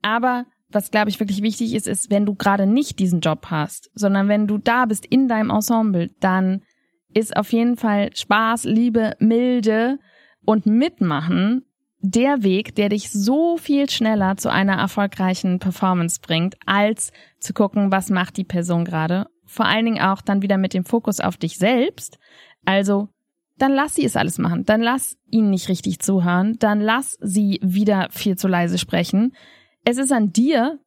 Aber 0.00 0.46
was, 0.70 0.90
glaube 0.90 1.10
ich, 1.10 1.20
wirklich 1.20 1.42
wichtig 1.42 1.74
ist, 1.74 1.86
ist, 1.86 2.10
wenn 2.10 2.24
du 2.24 2.34
gerade 2.34 2.66
nicht 2.66 3.00
diesen 3.00 3.20
Job 3.20 3.48
hast, 3.50 3.90
sondern 3.92 4.28
wenn 4.28 4.46
du 4.46 4.56
da 4.56 4.86
bist 4.86 5.04
in 5.04 5.28
deinem 5.28 5.50
Ensemble, 5.50 6.10
dann 6.20 6.62
ist 7.14 7.36
auf 7.36 7.52
jeden 7.52 7.76
Fall 7.76 8.10
Spaß, 8.14 8.64
Liebe, 8.64 9.16
Milde 9.18 9.98
und 10.44 10.66
Mitmachen 10.66 11.64
der 12.02 12.42
Weg, 12.42 12.74
der 12.74 12.88
dich 12.88 13.10
so 13.10 13.58
viel 13.58 13.90
schneller 13.90 14.36
zu 14.36 14.50
einer 14.50 14.74
erfolgreichen 14.74 15.58
Performance 15.58 16.20
bringt, 16.20 16.56
als 16.64 17.12
zu 17.38 17.52
gucken, 17.52 17.92
was 17.92 18.08
macht 18.08 18.36
die 18.36 18.44
Person 18.44 18.84
gerade. 18.84 19.26
Vor 19.44 19.66
allen 19.66 19.84
Dingen 19.84 20.00
auch 20.00 20.22
dann 20.22 20.42
wieder 20.42 20.56
mit 20.56 20.72
dem 20.72 20.84
Fokus 20.84 21.20
auf 21.20 21.36
dich 21.36 21.58
selbst. 21.58 22.18
Also, 22.64 23.08
dann 23.58 23.72
lass 23.72 23.94
sie 23.94 24.04
es 24.04 24.16
alles 24.16 24.38
machen. 24.38 24.64
Dann 24.64 24.80
lass 24.80 25.18
ihn 25.30 25.50
nicht 25.50 25.68
richtig 25.68 25.98
zuhören. 25.98 26.56
Dann 26.58 26.80
lass 26.80 27.18
sie 27.20 27.60
wieder 27.62 28.08
viel 28.10 28.36
zu 28.38 28.48
leise 28.48 28.78
sprechen. 28.78 29.34
Es 29.84 29.98
ist 29.98 30.12
an 30.12 30.32
dir, 30.32 30.78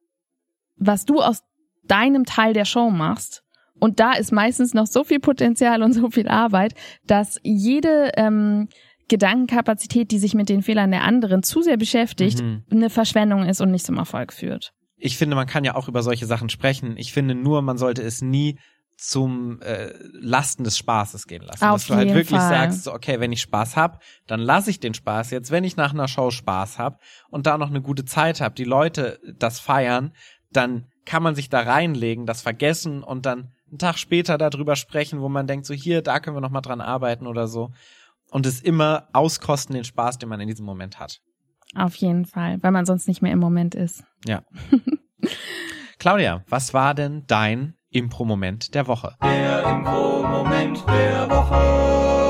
was 0.76 1.04
du 1.04 1.20
aus 1.20 1.44
deinem 1.84 2.24
Teil 2.24 2.52
der 2.52 2.64
Show 2.64 2.90
machst. 2.90 3.43
Und 3.84 4.00
da 4.00 4.14
ist 4.14 4.32
meistens 4.32 4.72
noch 4.72 4.86
so 4.86 5.04
viel 5.04 5.20
Potenzial 5.20 5.82
und 5.82 5.92
so 5.92 6.08
viel 6.10 6.26
Arbeit, 6.26 6.72
dass 7.06 7.38
jede 7.42 8.12
ähm, 8.16 8.68
Gedankenkapazität, 9.08 10.10
die 10.10 10.18
sich 10.18 10.32
mit 10.32 10.48
den 10.48 10.62
Fehlern 10.62 10.90
der 10.90 11.04
anderen 11.04 11.42
zu 11.42 11.60
sehr 11.60 11.76
beschäftigt, 11.76 12.40
Mhm. 12.40 12.64
eine 12.70 12.88
Verschwendung 12.88 13.44
ist 13.44 13.60
und 13.60 13.70
nicht 13.70 13.84
zum 13.84 13.98
Erfolg 13.98 14.32
führt. 14.32 14.72
Ich 14.96 15.18
finde, 15.18 15.36
man 15.36 15.46
kann 15.46 15.64
ja 15.64 15.74
auch 15.74 15.86
über 15.86 16.02
solche 16.02 16.24
Sachen 16.24 16.48
sprechen. 16.48 16.96
Ich 16.96 17.12
finde 17.12 17.34
nur, 17.34 17.60
man 17.60 17.76
sollte 17.76 18.00
es 18.00 18.22
nie 18.22 18.58
zum 18.96 19.60
äh, 19.60 19.92
Lasten 20.12 20.64
des 20.64 20.78
Spaßes 20.78 21.26
gehen 21.26 21.42
lassen. 21.42 21.64
Auf 21.64 21.80
Dass 21.82 21.88
du 21.88 21.94
halt 21.96 22.14
wirklich 22.14 22.40
Fall. 22.40 22.48
sagst, 22.48 22.84
so, 22.84 22.94
okay, 22.94 23.20
wenn 23.20 23.32
ich 23.32 23.42
Spaß 23.42 23.76
hab, 23.76 24.00
dann 24.26 24.40
lasse 24.40 24.70
ich 24.70 24.80
den 24.80 24.94
Spaß 24.94 25.30
jetzt, 25.30 25.50
wenn 25.50 25.64
ich 25.64 25.76
nach 25.76 25.92
einer 25.92 26.08
Show 26.08 26.30
Spaß 26.30 26.78
hab 26.78 27.00
und 27.28 27.44
da 27.46 27.58
noch 27.58 27.68
eine 27.68 27.82
gute 27.82 28.06
Zeit 28.06 28.40
hab, 28.40 28.54
die 28.54 28.64
Leute 28.64 29.18
das 29.38 29.60
feiern, 29.60 30.12
dann 30.52 30.86
kann 31.04 31.22
man 31.22 31.34
sich 31.34 31.50
da 31.50 31.60
reinlegen, 31.60 32.24
das 32.24 32.40
vergessen 32.40 33.02
und 33.02 33.26
dann 33.26 33.50
einen 33.74 33.78
Tag 33.80 33.98
später 33.98 34.38
darüber 34.38 34.76
sprechen, 34.76 35.20
wo 35.20 35.28
man 35.28 35.48
denkt, 35.48 35.66
so 35.66 35.74
hier, 35.74 36.00
da 36.00 36.20
können 36.20 36.36
wir 36.36 36.40
noch 36.40 36.50
mal 36.50 36.60
dran 36.60 36.80
arbeiten 36.80 37.26
oder 37.26 37.48
so. 37.48 37.72
Und 38.30 38.46
es 38.46 38.60
immer 38.60 39.08
auskosten 39.12 39.74
den 39.74 39.84
Spaß, 39.84 40.18
den 40.18 40.28
man 40.28 40.40
in 40.40 40.48
diesem 40.48 40.64
Moment 40.64 41.00
hat. 41.00 41.20
Auf 41.74 41.96
jeden 41.96 42.24
Fall, 42.24 42.62
weil 42.62 42.70
man 42.70 42.86
sonst 42.86 43.08
nicht 43.08 43.20
mehr 43.20 43.32
im 43.32 43.40
Moment 43.40 43.74
ist. 43.74 44.04
Ja. 44.24 44.44
Claudia, 45.98 46.44
was 46.48 46.72
war 46.72 46.94
denn 46.94 47.24
dein 47.26 47.74
Impro-Moment 47.90 48.74
der 48.74 48.86
Woche? 48.86 49.16
Der 49.22 49.64
Impro-Moment 49.64 50.84
der 50.86 51.30
Woche. 51.30 52.23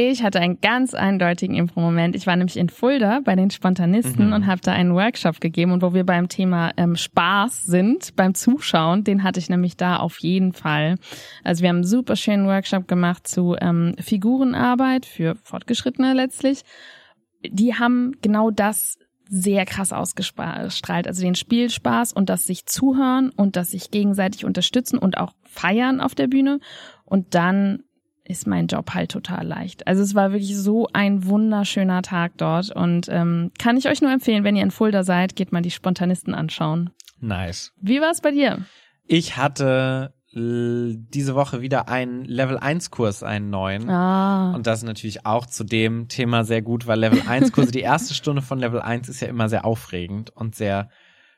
Ich 0.00 0.22
hatte 0.22 0.38
einen 0.38 0.60
ganz 0.60 0.94
eindeutigen 0.94 1.56
Impro-Moment. 1.56 2.14
Ich 2.14 2.24
war 2.28 2.36
nämlich 2.36 2.56
in 2.56 2.68
Fulda 2.68 3.18
bei 3.24 3.34
den 3.34 3.50
Spontanisten 3.50 4.28
Mhm. 4.28 4.32
und 4.32 4.46
habe 4.46 4.60
da 4.60 4.70
einen 4.70 4.94
Workshop 4.94 5.40
gegeben. 5.40 5.72
Und 5.72 5.82
wo 5.82 5.92
wir 5.92 6.06
beim 6.06 6.28
Thema 6.28 6.70
ähm, 6.76 6.94
Spaß 6.94 7.64
sind, 7.64 8.14
beim 8.14 8.32
Zuschauen, 8.34 9.02
den 9.02 9.24
hatte 9.24 9.40
ich 9.40 9.50
nämlich 9.50 9.76
da 9.76 9.96
auf 9.96 10.20
jeden 10.20 10.52
Fall. 10.52 10.98
Also 11.42 11.62
wir 11.62 11.70
haben 11.70 11.78
einen 11.78 11.84
super 11.84 12.14
schönen 12.14 12.46
Workshop 12.46 12.86
gemacht 12.86 13.26
zu 13.26 13.56
ähm, 13.60 13.96
Figurenarbeit 13.98 15.04
für 15.04 15.34
Fortgeschrittene 15.42 16.14
letztlich. 16.14 16.62
Die 17.44 17.74
haben 17.74 18.12
genau 18.22 18.52
das 18.52 18.98
sehr 19.28 19.64
krass 19.66 19.92
ausgestrahlt. 19.92 21.08
Also 21.08 21.22
den 21.22 21.34
Spielspaß 21.34 22.12
und 22.12 22.28
das 22.28 22.44
sich 22.44 22.66
zuhören 22.66 23.30
und 23.30 23.56
das 23.56 23.72
sich 23.72 23.90
gegenseitig 23.90 24.44
unterstützen 24.44 24.96
und 24.96 25.18
auch 25.18 25.32
feiern 25.42 26.00
auf 26.00 26.14
der 26.14 26.28
Bühne. 26.28 26.60
Und 27.04 27.34
dann 27.34 27.80
ist 28.28 28.46
mein 28.46 28.66
Job 28.66 28.92
halt 28.94 29.10
total 29.10 29.46
leicht. 29.46 29.86
Also 29.86 30.02
es 30.02 30.14
war 30.14 30.32
wirklich 30.32 30.56
so 30.56 30.86
ein 30.92 31.24
wunderschöner 31.26 32.02
Tag 32.02 32.32
dort 32.36 32.70
und 32.70 33.08
ähm, 33.08 33.50
kann 33.58 33.76
ich 33.76 33.88
euch 33.88 34.02
nur 34.02 34.12
empfehlen, 34.12 34.44
wenn 34.44 34.54
ihr 34.56 34.62
in 34.62 34.70
Fulda 34.70 35.02
seid, 35.02 35.34
geht 35.36 35.50
mal 35.52 35.62
die 35.62 35.70
Spontanisten 35.70 36.34
anschauen. 36.34 36.90
Nice. 37.20 37.72
Wie 37.80 38.00
war 38.00 38.10
es 38.10 38.20
bei 38.20 38.30
dir? 38.30 38.58
Ich 39.06 39.36
hatte 39.36 40.12
l- 40.34 40.96
diese 41.14 41.34
Woche 41.34 41.62
wieder 41.62 41.88
einen 41.88 42.24
Level 42.24 42.58
1 42.58 42.90
Kurs, 42.90 43.22
einen 43.22 43.50
neuen. 43.50 43.88
Ah, 43.90 44.54
Und 44.54 44.66
das 44.66 44.80
ist 44.80 44.84
natürlich 44.84 45.24
auch 45.26 45.46
zu 45.46 45.64
dem 45.64 46.08
Thema 46.08 46.44
sehr 46.44 46.62
gut, 46.62 46.86
weil 46.86 47.00
Level 47.00 47.22
1 47.26 47.50
Kurse, 47.52 47.72
die 47.72 47.80
erste 47.80 48.14
Stunde 48.14 48.42
von 48.42 48.58
Level 48.58 48.80
1 48.80 49.08
ist 49.08 49.20
ja 49.20 49.28
immer 49.28 49.48
sehr 49.48 49.64
aufregend 49.64 50.30
und 50.36 50.54
sehr 50.54 50.90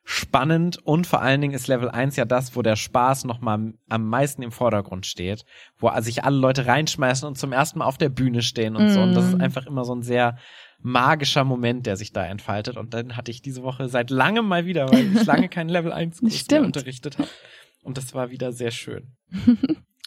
spannend 0.05 0.79
und 0.85 1.07
vor 1.07 1.23
allen 1.23 1.41
Dingen 1.41 1.55
ist 1.55 1.69
Level 1.69 1.89
1 1.89 2.17
ja 2.17 2.25
das, 2.25 2.57
wo 2.57 2.63
der 2.63 2.77
Spaß 2.77 3.25
nochmal 3.25 3.75
am 3.89 4.09
meisten 4.09 4.43
im 4.43 4.51
Vordergrund 4.53 5.07
steht, 5.07 5.45
wo 5.79 5.91
sich 6.01 6.25
alle 6.25 6.37
Leute 6.37 6.67
reinschmeißen 6.67 7.29
und 7.29 7.39
zum 7.39 7.53
ersten 7.53 7.79
Mal 7.79 7.85
auf 7.85 7.99
der 7.99 8.09
Bühne 8.09 8.43
stehen 8.43 8.77
und 8.77 8.91
so. 8.91 9.01
Und 9.01 9.15
das 9.15 9.27
ist 9.27 9.39
Mm. 9.39 9.43
einfach 9.43 9.67
immer 9.67 9.85
so 9.85 9.95
ein 9.95 10.03
sehr 10.03 10.37
magischer 10.83 11.45
Moment, 11.45 11.87
der 11.87 11.97
sich 11.97 12.13
da 12.13 12.25
entfaltet. 12.25 12.77
Und 12.77 12.95
dann 12.95 13.17
hatte 13.17 13.31
ich 13.31 13.43
diese 13.43 13.63
Woche 13.63 13.89
seit 13.89 14.11
langem 14.11 14.47
mal 14.47 14.65
wieder, 14.67 14.91
weil 14.91 15.15
ich 15.15 15.27
lange 15.27 15.49
keinen 15.51 15.69
Level 15.69 15.93
1 15.93 16.21
Kurs 16.21 16.47
mehr 16.51 16.63
unterrichtet 16.63 17.19
habe. 17.19 17.29
Und 17.83 17.97
das 17.97 18.15
war 18.15 18.31
wieder 18.31 18.53
sehr 18.53 18.71
schön. 18.71 19.17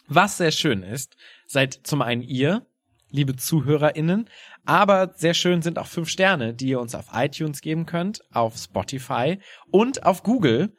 Was 0.06 0.36
sehr 0.36 0.50
schön 0.50 0.82
ist, 0.82 1.16
seid 1.46 1.74
zum 1.84 2.02
einen 2.02 2.22
ihr, 2.22 2.66
liebe 3.10 3.36
ZuhörerInnen, 3.36 4.28
aber 4.64 5.12
sehr 5.16 5.34
schön 5.34 5.62
sind 5.62 5.78
auch 5.78 5.86
fünf 5.86 6.08
Sterne, 6.08 6.54
die 6.54 6.68
ihr 6.68 6.80
uns 6.80 6.94
auf 6.94 7.06
iTunes 7.12 7.60
geben 7.60 7.86
könnt, 7.86 8.20
auf 8.32 8.56
Spotify 8.56 9.38
und 9.70 10.04
auf 10.06 10.22
Google. 10.22 10.76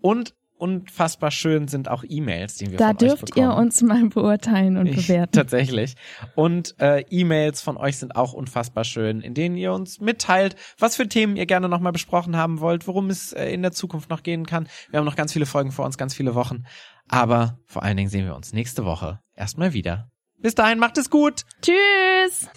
Und 0.00 0.34
unfassbar 0.56 1.30
schön 1.30 1.66
sind 1.66 1.88
auch 1.88 2.04
E-Mails, 2.08 2.54
die 2.56 2.70
wir 2.70 2.78
da 2.78 2.86
von 2.88 2.94
euch 2.94 2.98
dürft 2.98 3.28
ihr 3.36 3.42
bekommen. 3.46 3.58
uns 3.66 3.82
mal 3.82 4.08
beurteilen 4.08 4.76
und 4.76 4.86
Ich- 4.86 4.96
bewerten. 5.08 5.32
Tatsächlich. 5.36 5.94
Und 6.36 6.76
äh, 6.80 7.00
E-Mails 7.10 7.60
von 7.60 7.76
euch 7.76 7.98
sind 7.98 8.14
auch 8.16 8.32
unfassbar 8.32 8.84
schön, 8.84 9.20
in 9.20 9.34
denen 9.34 9.56
ihr 9.56 9.72
uns 9.72 10.00
mitteilt, 10.00 10.54
was 10.78 10.94
für 10.96 11.08
Themen 11.08 11.36
ihr 11.36 11.46
gerne 11.46 11.68
nochmal 11.68 11.92
besprochen 11.92 12.36
haben 12.36 12.60
wollt, 12.60 12.86
worum 12.86 13.10
es 13.10 13.32
äh, 13.32 13.46
in 13.52 13.62
der 13.62 13.72
Zukunft 13.72 14.08
noch 14.10 14.22
gehen 14.22 14.46
kann. 14.46 14.68
Wir 14.90 14.98
haben 15.00 15.06
noch 15.06 15.16
ganz 15.16 15.32
viele 15.32 15.46
Folgen 15.46 15.72
vor 15.72 15.84
uns, 15.84 15.98
ganz 15.98 16.14
viele 16.14 16.34
Wochen. 16.34 16.64
Aber 17.08 17.58
vor 17.66 17.82
allen 17.82 17.96
Dingen 17.96 18.08
sehen 18.08 18.24
wir 18.24 18.36
uns 18.36 18.52
nächste 18.52 18.84
Woche 18.84 19.20
erstmal 19.34 19.72
wieder. 19.74 20.08
Bis 20.44 20.54
dahin, 20.54 20.78
macht 20.78 20.98
es 20.98 21.08
gut. 21.08 21.46
Tschüss. 21.62 22.50